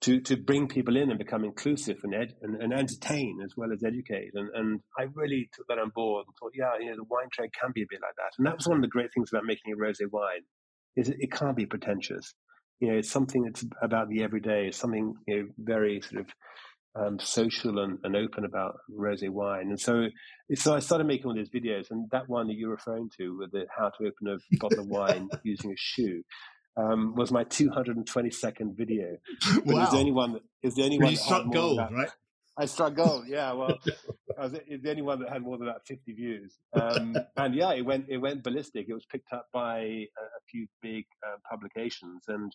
[0.00, 3.72] to to bring people in and become inclusive and ed, and, and, entertain as well
[3.72, 4.30] as educate.
[4.34, 7.28] And and I really took that on board and thought, yeah, you know, the wine
[7.32, 8.32] trade can be a bit like that.
[8.38, 10.42] And that was one of the great things about making a rosé wine
[10.96, 12.32] is it, it can't be pretentious.
[12.80, 14.68] You know, it's something that's about the everyday.
[14.68, 16.28] It's something you know very sort of
[16.94, 19.68] um, social and, and, open about rosé wine.
[19.68, 20.06] And so,
[20.54, 23.52] so I started making all these videos, and that one that you're referring to, with
[23.52, 26.22] the how to open a bottle of wine using a shoe,
[26.78, 29.16] um, was my 222nd video.
[29.64, 29.74] Wow.
[29.74, 31.10] It was the only one that is the only one.
[31.10, 32.10] You struck gold, right?
[32.56, 33.24] I struck gold.
[33.28, 33.78] Yeah, well,
[34.38, 36.56] I was the only one that had more than about 50 views.
[36.72, 38.86] Um, and yeah, it went it went ballistic.
[38.88, 42.52] It was picked up by a, a few big uh, publications, and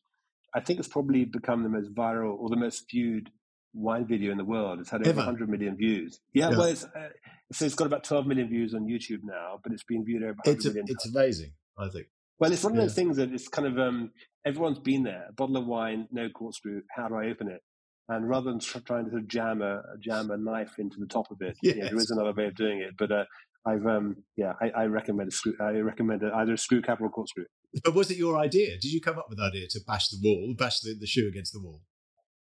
[0.56, 3.30] I think it's probably become the most viral or the most viewed
[3.74, 4.80] wine video in the world.
[4.80, 5.18] It's had over Ever.
[5.18, 6.20] 100 million views.
[6.34, 6.58] Yeah, yeah.
[6.58, 7.10] well, it's, uh,
[7.52, 10.36] so it's got about 12 million views on YouTube now, but it's been viewed over
[10.44, 12.08] 100 it's a, million It's amazing, I think.
[12.44, 14.12] Well, it's one of those things that it's kind of um,
[14.46, 15.28] everyone's been there.
[15.30, 16.82] A bottle of wine, no corkscrew.
[16.94, 17.62] How do I open it?
[18.10, 21.32] And rather than trying to sort of jam a jam a knife into the top
[21.32, 21.78] of it, yes.
[21.78, 22.96] there is another way of doing it.
[22.98, 23.24] But uh,
[23.66, 25.54] I've um, yeah, I, I, recommend a screw.
[25.62, 27.46] I recommend either a screw cap or a corkscrew.
[27.82, 28.72] But was it your idea?
[28.72, 31.30] Did you come up with the idea to bash the wall, bash the, the shoe
[31.30, 31.80] against the wall?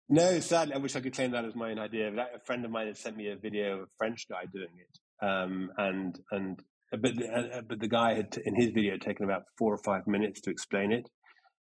[0.09, 2.11] No, sadly, I wish I could claim that as my own idea.
[2.13, 4.67] But a friend of mine had sent me a video of a French guy doing
[4.77, 6.61] it, um, and and
[7.01, 10.08] but the, uh, but the guy had in his video taken about four or five
[10.08, 11.10] minutes to explain it,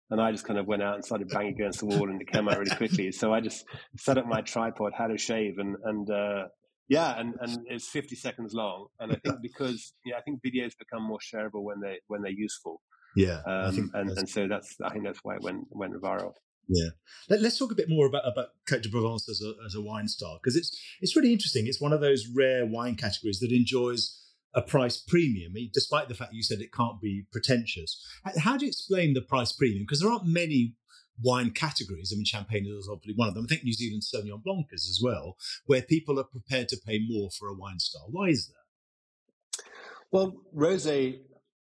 [0.10, 2.28] and I just kind of went out and started banging against the wall, and it
[2.28, 3.12] came out really quickly.
[3.12, 3.66] So I just
[3.98, 6.46] set up my tripod, had a shave, and and uh,
[6.88, 8.88] yeah, and and it's fifty seconds long.
[9.00, 12.32] And I think because yeah, I think videos become more shareable when they when they're
[12.32, 12.82] useful.
[13.16, 16.34] Yeah, um, and and so that's I think that's why it went went viral.
[16.72, 16.90] Yeah,
[17.30, 19.82] Let, us talk a bit more about about Côtes de Provence as a as a
[19.82, 21.66] wine star because it's it's really interesting.
[21.66, 24.16] It's one of those rare wine categories that enjoys
[24.54, 28.04] a price premium, despite the fact you said it can't be pretentious.
[28.38, 29.84] How do you explain the price premium?
[29.84, 30.76] Because there aren't many
[31.22, 32.12] wine categories.
[32.14, 33.46] I mean, champagne is obviously one of them.
[33.46, 35.36] I think New Zealand Sauvignon Blanc is as well,
[35.66, 38.08] where people are prepared to pay more for a wine style.
[38.10, 39.64] Why is that?
[40.12, 41.20] Well, rosé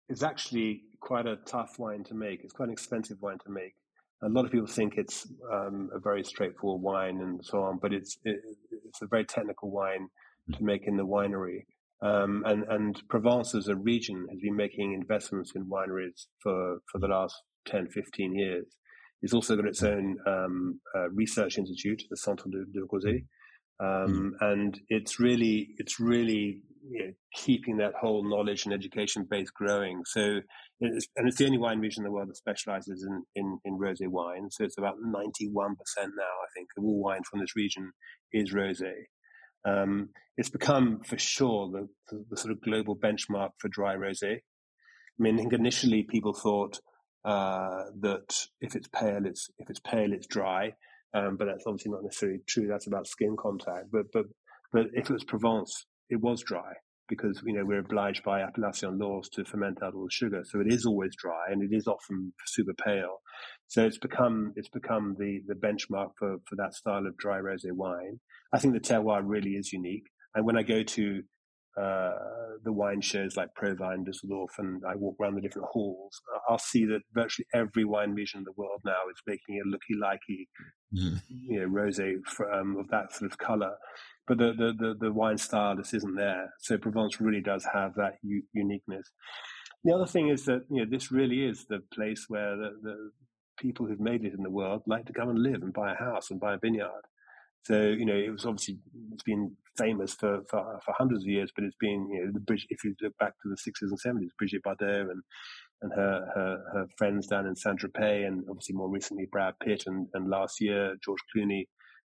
[0.10, 2.44] is actually quite a tough wine to make.
[2.44, 3.74] It's quite an expensive wine to make.
[4.24, 7.94] A lot of people think it's um, a very straightforward wine and so on, but
[7.94, 8.40] it's it,
[8.86, 10.10] it's a very technical wine
[10.54, 11.66] to make in the winery.
[12.02, 17.00] Um, and, and Provence as a region has been making investments in wineries for, for
[17.00, 17.36] the last
[17.68, 18.66] 10, 15 years.
[19.22, 23.26] It's also got its own um, uh, research institute, the Centre de, de Rosé,
[23.80, 24.52] um, mm.
[24.52, 30.02] and it's really it's really you know, keeping that whole knowledge and education base growing.
[30.06, 30.40] So,
[30.80, 33.80] it's, and it's the only wine region in the world that specializes in in, in
[33.80, 34.50] rosé wine.
[34.52, 37.92] So it's about ninety one percent now, I think, of all wine from this region
[38.32, 38.94] is rosé.
[39.66, 44.36] Um, it's become for sure the, the, the, sort of global benchmark for dry rosé.
[44.36, 44.40] I
[45.20, 46.80] mean, I think initially people thought
[47.26, 50.74] uh, that if it's pale, it's if it's pale, it's dry,
[51.14, 52.68] um, but that's obviously not necessarily true.
[52.68, 53.88] That's about skin contact.
[53.92, 54.26] But but
[54.72, 56.74] but if it was Provence, it was dry
[57.08, 60.60] because you know we're obliged by appellation laws to ferment out all the sugar, so
[60.60, 63.22] it is always dry and it is often super pale.
[63.68, 67.72] So it's become it's become the the benchmark for for that style of dry rosé
[67.72, 68.20] wine.
[68.54, 70.06] I think the terroir really is unique.
[70.36, 71.24] And when I go to
[71.80, 72.12] uh,
[72.64, 76.86] the wine shows like ProWein, Düsseldorf, and I walk around the different halls, I'll see
[76.86, 80.48] that virtually every wine region in the world now is making a looky likey,
[80.96, 81.22] mm.
[81.30, 82.16] you know, rosé
[82.54, 83.76] um, of that sort of color.
[84.28, 86.54] But the, the, the, the, wine style just isn't there.
[86.60, 89.10] So Provence really does have that u- uniqueness.
[89.84, 93.12] The other thing is that you know this really is the place where the, the
[93.58, 95.96] people who've made it in the world like to come and live and buy a
[95.96, 97.04] house and buy a vineyard.
[97.68, 98.78] So you know, it was obviously
[99.12, 102.40] it's been famous for, for, for hundreds of years, but it's been you know the
[102.40, 102.66] Bridge.
[102.70, 105.22] If you look back to the sixties and seventies, Brigitte Bardot and
[105.82, 109.84] and her, her, her friends down in Saint Tropez, and obviously more recently Brad Pitt,
[109.86, 111.66] and, and last year George Clooney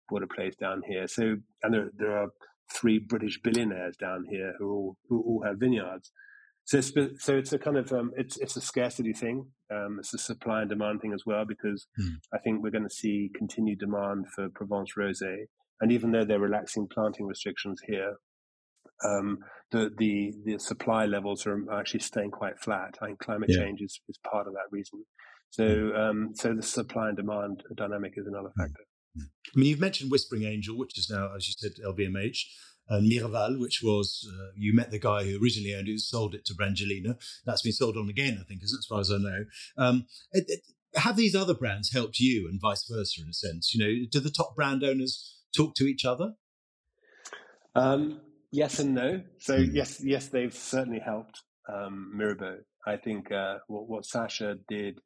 [0.09, 1.07] bought a place down here.
[1.07, 2.29] So and there there are
[2.73, 6.11] three British billionaires down here who all who all have vineyards.
[6.65, 6.93] So it's,
[7.23, 9.47] so it's a kind of um, it's it's a scarcity thing.
[9.71, 12.13] Um, it's a supply and demand thing as well because mm.
[12.33, 15.45] I think we're going to see continued demand for Provence rosé.
[15.81, 18.17] And even though they're relaxing planting restrictions here,
[19.03, 19.39] um,
[19.71, 22.97] the the the supply levels are actually staying quite flat.
[23.01, 23.63] I think climate yeah.
[23.63, 25.03] change is, is part of that reason.
[25.49, 25.95] So hmm.
[25.95, 28.61] um, so the supply and demand dynamic is another hmm.
[28.61, 28.83] factor.
[29.17, 32.45] I mean, you've mentioned Whispering Angel, which is now, as you said, LVMH
[32.91, 36.35] and Miraval, which was uh, you met the guy who originally owned it, who sold
[36.35, 37.15] it to Brangelina.
[37.45, 39.45] That's been sold on again, I think, as, as far as I know.
[39.77, 40.59] Um, it, it,
[40.95, 43.73] have these other brands helped you, and vice versa, in a sense?
[43.73, 46.33] You know, do the top brand owners talk to each other?
[47.75, 48.19] Um,
[48.51, 49.21] yes and no.
[49.39, 49.69] So mm.
[49.73, 51.41] yes, yes, they've certainly helped
[51.73, 52.57] um, Mirabeau.
[52.85, 54.99] I think uh, what, what Sacha did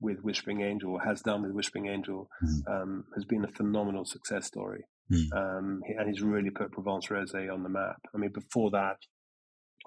[0.00, 2.82] with Whispering Angel, has done with Whispering Angel, mm.
[2.82, 4.84] um, has been a phenomenal success story.
[5.12, 5.32] Mm.
[5.32, 7.96] Um, and he's really put Provence Rosé on the map.
[8.14, 8.96] I mean, before that,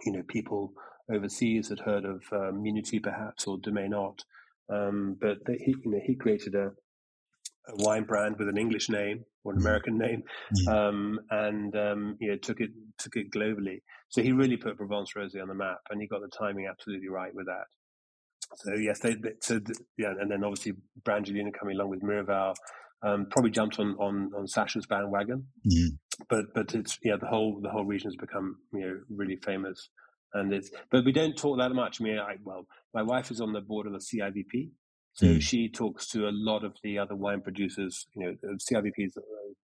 [0.05, 0.73] you know, people
[1.11, 4.23] overseas had heard of uh, Minuty perhaps or Domaine Ott,
[4.71, 6.71] um, but they, he, you know, he created a,
[7.67, 9.65] a, wine brand with an English name or an hmm.
[9.65, 10.23] American name,
[10.57, 10.67] mm.
[10.67, 13.81] um, and um, you know, took it took it globally.
[14.09, 17.09] So he really put Provence Rosé on the map, and he got the timing absolutely
[17.09, 17.65] right with that.
[18.55, 19.59] So yes, they, they so
[19.97, 22.55] yeah, and then obviously Brangelina coming along with Miraval,
[23.03, 25.47] um, probably jumped on, on, on Sacha's bandwagon.
[25.67, 25.97] Mm.
[26.29, 29.89] But but it's yeah the whole the whole region has become you know really famous,
[30.33, 31.99] and it's but we don't talk that much.
[31.99, 34.69] I mean, I, well, my wife is on the board of the CIVP,
[35.13, 35.41] So mm.
[35.41, 38.05] she talks to a lot of the other wine producers.
[38.15, 39.17] You know, CIVP, is,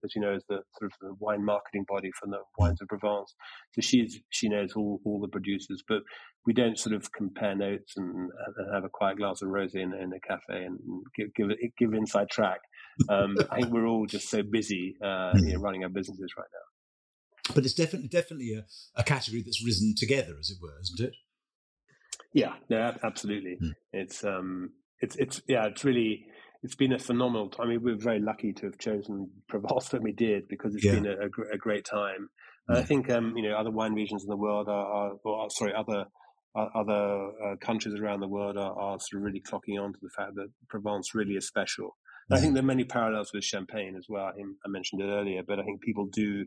[0.05, 2.89] as you know, is the sort of the wine marketing body for the wines of
[2.89, 3.35] Provence.
[3.75, 6.03] So she's she knows all, all the producers, but
[6.47, 9.93] we don't sort of compare notes and, and have a quiet glass of rosé in,
[9.93, 10.79] in a cafe and
[11.17, 12.61] give give, give inside track.
[13.09, 16.47] Um, I think we're all just so busy, uh, you know, running our businesses right
[16.53, 17.55] now.
[17.55, 18.65] But it's definitely definitely a,
[18.99, 21.15] a category that's risen together, as it were, isn't it?
[22.33, 23.57] Yeah, no, absolutely.
[23.63, 23.71] Mm.
[23.93, 26.27] It's um, it's it's yeah, it's really
[26.63, 27.49] it's been a phenomenal.
[27.49, 27.67] Time.
[27.67, 30.95] I mean, we're very lucky to have chosen Provence when we did because it's yeah.
[30.95, 32.29] been a, a, great time.
[32.69, 32.87] And I hmm.
[32.87, 36.07] think um, you know other wine regions in the world are, are or, sorry, other
[36.57, 40.09] other uh, countries around the world are, are, sort of really clocking on to the
[40.17, 41.97] fact that Provence really is special.
[42.31, 42.55] I think hmm.
[42.55, 44.25] there are many parallels with Champagne as well.
[44.25, 46.47] I, I mentioned it earlier, but I think people do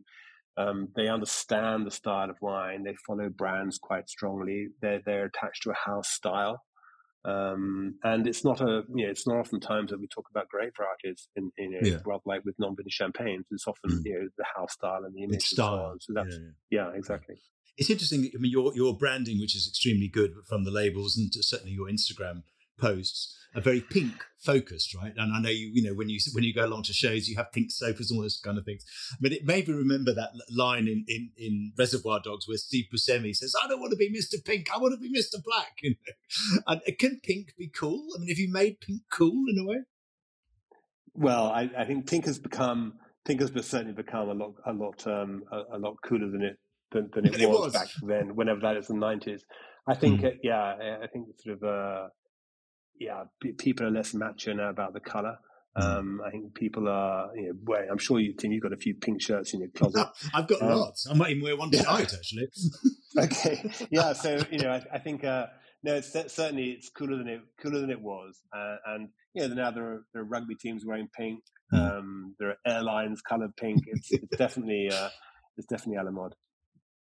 [0.58, 2.84] um, they understand the style of wine.
[2.84, 4.68] They follow brands quite strongly.
[4.82, 6.64] They're they're attached to a house style.
[7.26, 10.48] Um, and it's not a, you know, it's not often times that we talk about
[10.48, 11.98] grape varieties in, in you know, yeah.
[12.06, 13.46] rather like with non-vintage champagnes.
[13.52, 14.02] It's often, mm.
[14.06, 15.36] you know, the house style and the image.
[15.36, 15.96] It's style.
[16.00, 16.92] So, so that's, yeah, yeah.
[16.92, 17.36] yeah, exactly.
[17.78, 18.30] It's interesting.
[18.34, 21.90] I mean, your, your branding, which is extremely good from the labels and certainly your
[21.90, 22.44] Instagram
[22.80, 25.14] posts are very pink focused, right?
[25.16, 27.36] And I know you, you know, when you when you go along to shows, you
[27.38, 28.86] have pink sofas and all those kind of things.
[29.20, 33.36] But it made me remember that line in in, in Reservoir Dogs where Steve Buscemi
[33.36, 34.44] says, "I don't want to be Mr.
[34.44, 35.44] Pink, I want to be Mr.
[35.44, 36.62] Black." You know?
[36.68, 38.06] And uh, can pink be cool?
[38.16, 39.78] I mean, have you made pink cool in a way?
[41.14, 42.94] Well, I, I think pink has become
[43.26, 46.58] pink has certainly become a lot a lot um, a, a lot cooler than it
[46.92, 48.36] than, than it, it was, was, back then.
[48.36, 49.44] Whenever that is the nineties,
[49.88, 50.28] I think mm.
[50.28, 51.64] uh, yeah, I think sort of.
[51.64, 52.08] Uh,
[53.00, 53.24] yeah,
[53.58, 55.38] people are less macho now about the color.
[55.76, 55.84] Hmm.
[55.84, 58.78] Um, I think people are, you know, well, I'm sure you, Tim, you've got a
[58.78, 60.08] few pink shirts in your closet.
[60.34, 61.08] I've got um, lots.
[61.10, 62.48] I might even wear one tonight, actually.
[63.18, 63.72] okay.
[63.90, 64.14] Yeah.
[64.14, 65.48] So, you know, I, I think, uh,
[65.84, 69.54] no, it's certainly it's cooler than it cooler than it was, uh, and you know
[69.54, 71.42] now there are, there are rugby teams wearing pink.
[71.72, 71.78] Hmm.
[71.78, 73.84] Um, there are airlines coloured pink.
[73.88, 75.08] It's, it's definitely uh,
[75.56, 76.36] it's definitely a la mode.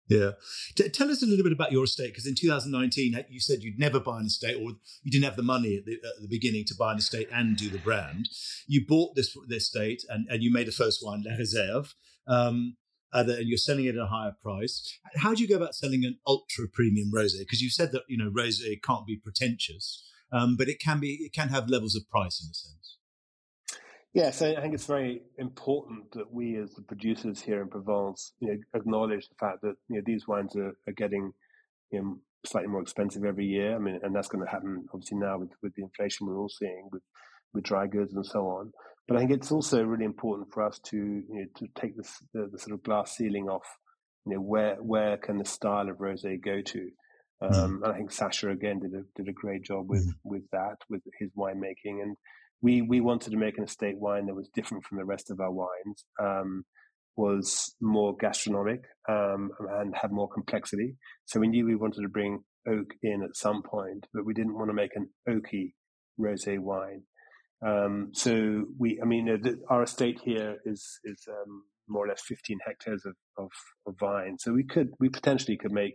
[0.09, 0.33] Yeah.
[0.75, 3.79] T- tell us a little bit about your estate because in 2019 you said you'd
[3.79, 6.65] never buy an estate or you didn't have the money at the, at the beginning
[6.67, 8.29] to buy an estate and do the brand.
[8.67, 11.93] You bought this, this estate and, and you made the first wine, La Réserve,
[12.27, 12.77] um,
[13.13, 14.99] and you're selling it at a higher price.
[15.17, 17.41] How do you go about selling an ultra premium rosé?
[17.41, 21.19] Because you said that you know rosé can't be pretentious, um, but it can be.
[21.23, 22.98] It can have levels of price in a sense.
[24.15, 28.33] Yeah, so I think it's very important that we, as the producers here in Provence,
[28.41, 31.33] you know, acknowledge the fact that you know these wines are, are getting
[31.91, 33.75] you know, slightly more expensive every year.
[33.75, 36.49] I mean, and that's going to happen obviously now with, with the inflation we're all
[36.49, 37.03] seeing with
[37.55, 38.73] with dry goods and so on.
[39.07, 42.23] But I think it's also really important for us to you know to take this
[42.33, 43.67] the, the sort of glass ceiling off.
[44.27, 46.91] You know, where where can the style of rosé go to?
[47.43, 47.55] Mm.
[47.55, 50.15] Um, and I think Sacha again did a did a great job with mm.
[50.25, 52.17] with that with his winemaking and
[52.63, 55.41] we we wanted to make an estate wine that was different from the rest of
[55.41, 56.65] our wines, um,
[57.17, 60.97] was more gastronomic um, and had more complexity.
[61.27, 64.55] So we knew we wanted to bring oak in at some point, but we didn't
[64.55, 65.73] want to make an oaky
[66.19, 67.03] rosé wine.
[67.67, 72.23] Um, so we, I mean, the, our estate here is is um, more or less
[72.27, 73.51] 15 hectares of, of,
[73.87, 74.37] of vine.
[74.39, 75.95] So we could we potentially could make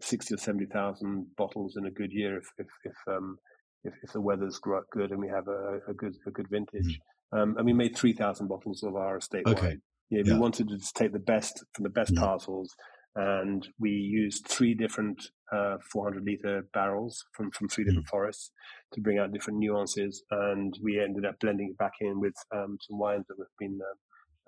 [0.00, 3.36] 60 or 70,000 bottles in a good year if if, if um,
[3.84, 7.00] if, if the weather's good and we have a, a good a good vintage.
[7.32, 7.42] Mm.
[7.42, 9.66] Um, and we made three thousand bottles of our estate okay.
[9.66, 9.82] wine.
[10.10, 12.18] Yeah, we wanted to just take the best from the best mm.
[12.18, 12.74] parcels,
[13.14, 18.10] and we used three different uh, 400 liter barrels from from three different mm.
[18.10, 18.50] forests
[18.92, 20.24] to bring out different nuances.
[20.30, 23.78] And we ended up blending it back in with um, some wines that have been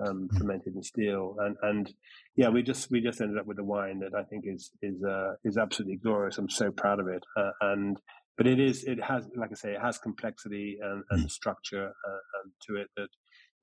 [0.00, 0.38] um, um mm.
[0.38, 1.36] fermented in steel.
[1.38, 1.94] And and
[2.34, 5.02] yeah, we just we just ended up with a wine that I think is is
[5.04, 6.38] uh, is absolutely glorious.
[6.38, 7.98] I'm so proud of it, uh, and
[8.36, 11.30] but it is it has like I say it has complexity and, and mm.
[11.30, 13.08] structure uh, to it that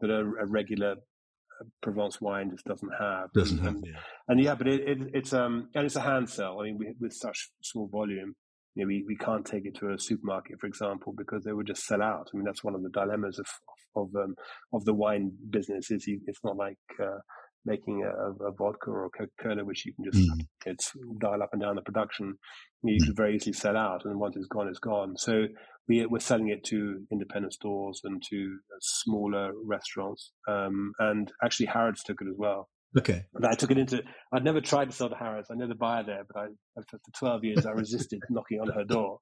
[0.01, 3.31] that a, a, regular uh, Provence wine just doesn't have.
[3.33, 3.99] Doesn't and, have, yeah.
[4.27, 6.59] And yeah, but it, it, it's um and it's a hand sell.
[6.59, 8.35] I mean, we, with such small volume,
[8.75, 11.67] you know, we, we can't take it to a supermarket, for example, because they would
[11.67, 12.29] just sell out.
[12.33, 13.47] I mean, that's one of the dilemmas of
[13.95, 14.35] of of, um,
[14.73, 15.91] of the wine business.
[15.91, 17.19] Is you, it's not like uh,
[17.65, 20.45] making a, a vodka or a Coca Cola, which you can just mm.
[20.65, 22.35] it's dial up and down the production,
[22.83, 23.05] you mm.
[23.05, 25.15] can very easily sell out, and once it's gone, it's gone.
[25.17, 25.45] So
[25.87, 32.03] we, we're selling it to independent stores and to smaller restaurants, um, and actually Harrods
[32.03, 32.69] took it as well.
[32.97, 33.23] Okay.
[33.35, 34.01] And I took it into.
[34.33, 35.49] I'd never tried to sell to Harrods.
[35.51, 36.45] I know the buyer there, but I,
[36.89, 39.19] for, for twelve years I resisted knocking on her door,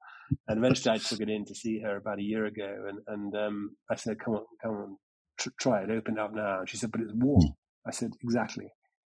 [0.48, 3.36] and eventually I took it in to see her about a year ago, and and
[3.36, 4.98] um, I said, "Come on, come on,
[5.38, 5.92] tr- try it.
[5.92, 7.56] Open it up now." And she said, "But it's warm."
[7.88, 8.72] I said, exactly.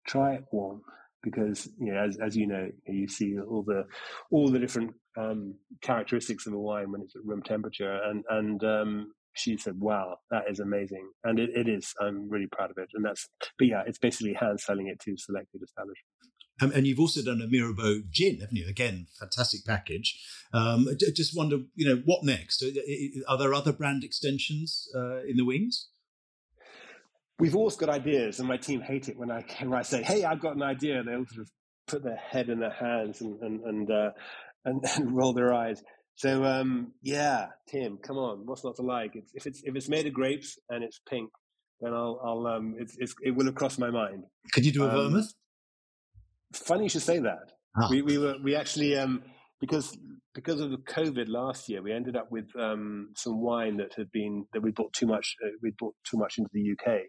[0.06, 0.82] Try it warm.
[1.22, 3.84] because you know, as as you know, you see all the
[4.30, 8.62] all the different um, characteristics of a wine when it's at room temperature, and and
[8.64, 11.92] um, she said, "Wow, that is amazing," and it, it is.
[12.00, 13.28] I'm really proud of it, and that's.
[13.58, 16.04] But yeah, it's basically hand selling it to selected establishments.
[16.60, 18.66] Um, and you've also done a Mirabeau gin, haven't you?
[18.68, 20.20] Again, fantastic package.
[20.52, 22.64] Um, just wonder, you know, what next?
[23.28, 25.88] Are there other brand extensions uh, in the wings?
[27.38, 30.24] We've always got ideas, and my team hate it when I when I say, "Hey,
[30.24, 31.50] I've got an idea." They all sort of
[31.86, 34.10] put their head in their hands and and and uh,
[34.64, 35.82] and, and, roll their eyes.
[36.16, 39.14] So um, yeah, Tim, come on, what's not to like?
[39.14, 41.30] It's, if it's if it's made of grapes and it's pink,
[41.80, 44.24] then I'll I'll um, it's, it's it will have crossed my mind.
[44.52, 45.32] Could you do a um, vermouth?
[46.52, 47.52] Funny you should say that.
[47.80, 47.88] Ah.
[47.90, 49.22] We we were we actually um
[49.60, 49.96] because
[50.34, 54.10] because of the COVID last year, we ended up with um, some wine that had
[54.12, 55.34] been that we bought too much.
[55.44, 57.02] Uh, we bought too much into the UK.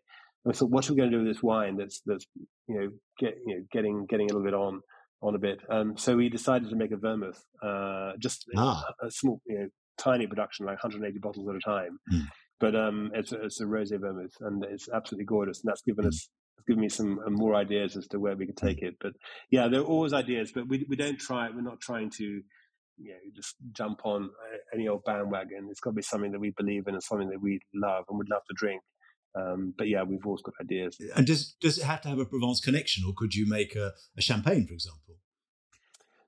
[0.48, 1.78] I thought, what are we going to do with this wine?
[1.78, 2.26] That's that's
[2.68, 4.82] you know get you know getting getting a little bit on
[5.22, 5.60] on a bit.
[5.70, 8.84] Um, so we decided to make a vermouth, uh, just ah.
[9.02, 9.68] a, a, small, you know,
[9.98, 12.00] tiny production, like 180 bottles at a time.
[12.10, 12.22] Mm.
[12.58, 15.62] But um, it's, a, it's a rosé vermouth, and it's absolutely gorgeous.
[15.62, 16.08] And that's given mm.
[16.08, 16.30] us
[16.68, 18.68] given me some uh, more ideas as to where we could hmm.
[18.68, 18.96] take it.
[19.02, 19.14] But
[19.50, 21.50] yeah, there are always ideas, but we we don't try.
[21.50, 25.68] We're not trying to you know just jump on uh, any old bandwagon.
[25.72, 28.18] It's got to be something that we believe in and something that we love and
[28.18, 28.82] would love to drink.
[29.36, 30.98] Um, but yeah, we've always got ideas.
[31.16, 33.94] And does does it have to have a Provence connection, or could you make a,
[34.18, 35.16] a champagne, for example?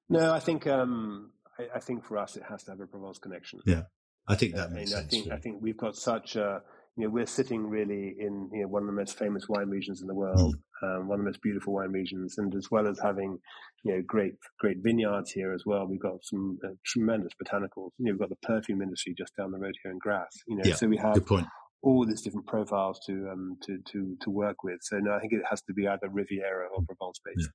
[0.09, 3.17] No, I think um, I, I, think for us it has to have a Provence
[3.17, 3.59] connection.
[3.65, 3.83] Yeah,
[4.27, 5.05] I think that uh, makes sense.
[5.05, 6.61] I think I think we've got such a
[6.95, 10.01] you know we're sitting really in you know one of the most famous wine regions
[10.01, 10.97] in the world, mm.
[10.99, 13.39] um, one of the most beautiful wine regions, and as well as having
[13.83, 17.91] you know great great vineyards here as well, we've got some uh, tremendous botanicals.
[17.97, 20.43] You know, we've got the perfume industry just down the road here in Grasse.
[20.47, 21.47] You know, yeah, so we have good point
[21.81, 24.79] all these different profiles to um, to to to work with.
[24.81, 27.49] So no, I think it has to be either Riviera or Provence based.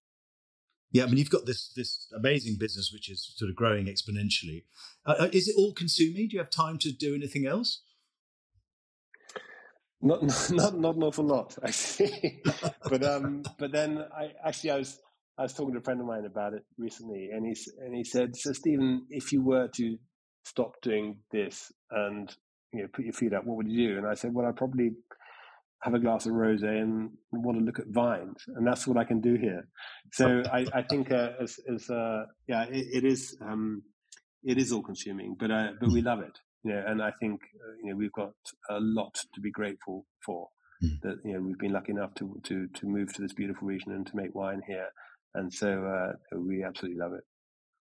[0.93, 1.01] Yeah.
[1.01, 1.05] yeah.
[1.05, 4.65] I mean, you've got this this amazing business which is sort of growing exponentially.
[5.05, 6.29] Uh, uh is it all consuming?
[6.29, 7.83] Do you have time to do anything else?
[10.03, 12.43] Not not not an awful lot, actually.
[12.89, 14.99] but um, but then I actually I was
[15.39, 18.05] I was talking to a friend of mine about it recently, and he and he
[18.05, 19.99] said, "So Stephen, if you were to
[20.45, 22.35] stop doing this and
[22.73, 23.99] you know, put your feet up, what would you do?
[23.99, 24.91] And I said, well, I'd probably
[25.83, 29.05] have a glass of rosé and want to look at vines, and that's what I
[29.05, 29.69] can do here.
[30.13, 33.83] So I, I think uh, as, as uh, yeah, it, it is um,
[34.43, 36.83] it is all consuming, but uh, but we love it, you know.
[36.87, 38.33] And I think uh, you know we've got
[38.71, 40.49] a lot to be grateful for.
[40.85, 41.01] Mm.
[41.03, 43.93] That you know we've been lucky enough to to to move to this beautiful region
[43.93, 44.89] and to make wine here,
[45.35, 47.25] and so uh, we absolutely love it.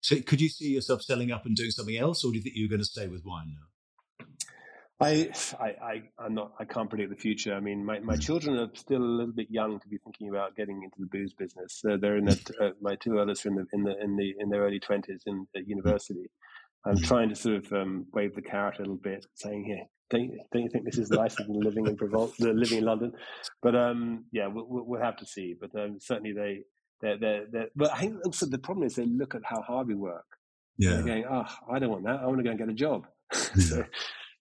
[0.02, 2.56] So, could you see yourself selling up and doing something else, or do you think
[2.58, 3.73] you're going to stay with wine now?
[5.04, 5.30] I,
[5.60, 6.54] I, I, am not.
[6.60, 7.54] I can't predict the future.
[7.54, 8.20] I mean, my, my hmm.
[8.20, 11.34] children are still a little bit young to be thinking about getting into the booze
[11.34, 11.82] business.
[11.84, 12.50] They're in that.
[12.60, 15.24] Uh, my two others are in the in the in the in their early twenties
[15.26, 16.30] in at university.
[16.86, 17.04] I'm hmm.
[17.04, 20.40] trying to sort of um, wave the carrot a little bit, saying, "Here, don't you,
[20.52, 23.14] don't you think this is nicer than living in Provence, living in London?"
[23.62, 25.56] But um, yeah, we'll, we'll have to see.
[25.60, 26.60] But um, certainly they,
[27.02, 29.88] they're, they're, they're, But I think also the problem is they look at how hard
[29.88, 30.26] we work.
[30.78, 32.20] Yeah, they're going, "Oh, I don't want that.
[32.22, 33.84] I want to go and get a job." so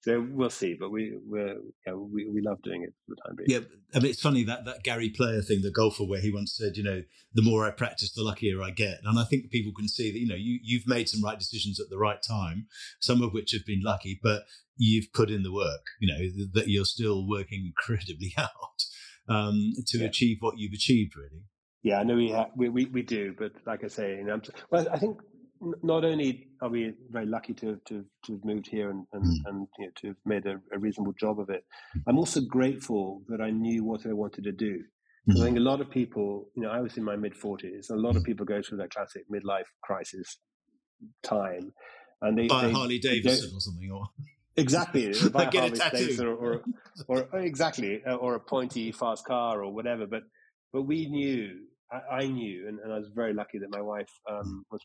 [0.03, 0.75] so we'll see.
[0.79, 3.51] But we we're, yeah, we we love doing it for the time being.
[3.51, 6.57] Yeah, I mean it's funny that that Gary Player thing, the golfer, where he once
[6.57, 8.99] said, you know, the more I practice, the luckier I get.
[9.05, 11.79] And I think people can see that you know you you've made some right decisions
[11.79, 12.67] at the right time,
[13.01, 14.43] some of which have been lucky, but
[14.77, 15.87] you've put in the work.
[16.01, 18.51] You know that you're still working incredibly hard
[19.29, 20.07] um, to yeah.
[20.07, 21.45] achieve what you've achieved, really.
[21.85, 24.41] Yeah, I know we, ha- we, we we do, but like I say, you know,
[24.71, 25.19] well, I think
[25.83, 29.37] not only are we very lucky to to, to have moved here and and, mm.
[29.47, 31.65] and you know, to have made a, a, reasonable job of it,
[32.07, 34.79] I'm also grateful that I knew what I wanted to do.
[35.29, 35.41] Mm.
[35.41, 37.91] I think a lot of people, you know, I was in my mid 40s.
[37.91, 38.27] A lot of mm.
[38.27, 40.39] people go through that classic midlife crisis
[41.23, 41.73] time,
[42.21, 44.07] and they buy they, Harley Davidson or something, or
[44.57, 46.63] exactly buy get Harley a tattoo, or,
[47.09, 50.07] or, or exactly, or a pointy fast car or whatever.
[50.07, 50.23] But
[50.73, 51.61] but we knew
[52.11, 54.81] I, knew, and, and, I was very lucky that my wife um, was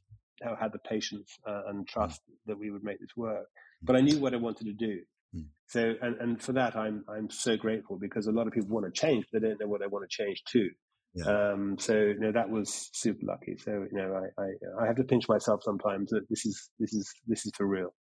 [0.60, 1.88] had the patience uh, and mm.
[1.88, 3.46] trust that we would make this work.
[3.82, 5.00] But I knew what I wanted to do.
[5.36, 5.46] Mm.
[5.68, 8.86] So, and, and for that, I'm I'm so grateful because a lot of people want
[8.86, 10.70] to change, but they don't know what they want to change to.
[11.14, 11.52] Yeah.
[11.52, 13.58] Um, so you know that was super lucky.
[13.58, 16.94] So you know I, I, I have to pinch myself sometimes that this is this
[16.94, 17.94] is this is for real.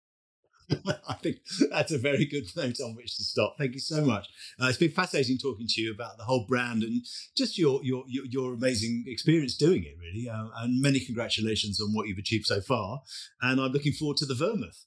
[1.08, 1.38] I think
[1.70, 3.56] that's a very good note on which to stop.
[3.58, 4.28] Thank you so much.
[4.60, 7.06] Uh, it's been fascinating talking to you about the whole brand and
[7.38, 10.30] just your your your, your amazing experience doing it, really.
[10.30, 13.02] Uh, and many congratulations on what you've achieved so far.
[13.42, 14.86] And I'm looking forward to the vermouth.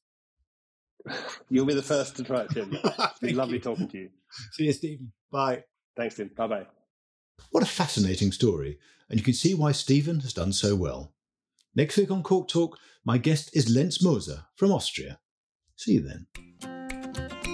[1.49, 2.71] You'll be the first to try it, Tim.
[2.73, 3.61] It's been lovely you.
[3.61, 4.11] talking to you.
[4.53, 5.13] See you, Stephen.
[5.31, 5.65] Bye.
[5.97, 6.31] Thanks, Tim.
[6.37, 6.67] Bye bye.
[7.51, 11.15] What a fascinating story, and you can see why Stephen has done so well.
[11.75, 15.21] Next week on Cork Talk, my guest is Lenz Moser from Austria.
[15.79, 16.27] See you then.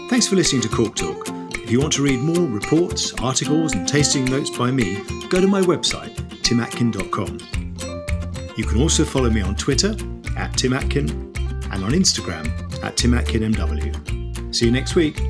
[0.08, 1.28] Thanks for listening to Cork Talk.
[1.56, 4.96] If you want to read more reports, articles, and tasting notes by me,
[5.28, 7.38] go to my website, timatkin.com.
[8.56, 9.90] You can also follow me on Twitter
[10.36, 11.10] at timatkin
[11.70, 12.46] and on Instagram
[12.82, 14.54] at timatkinmw.
[14.54, 15.20] See you next week.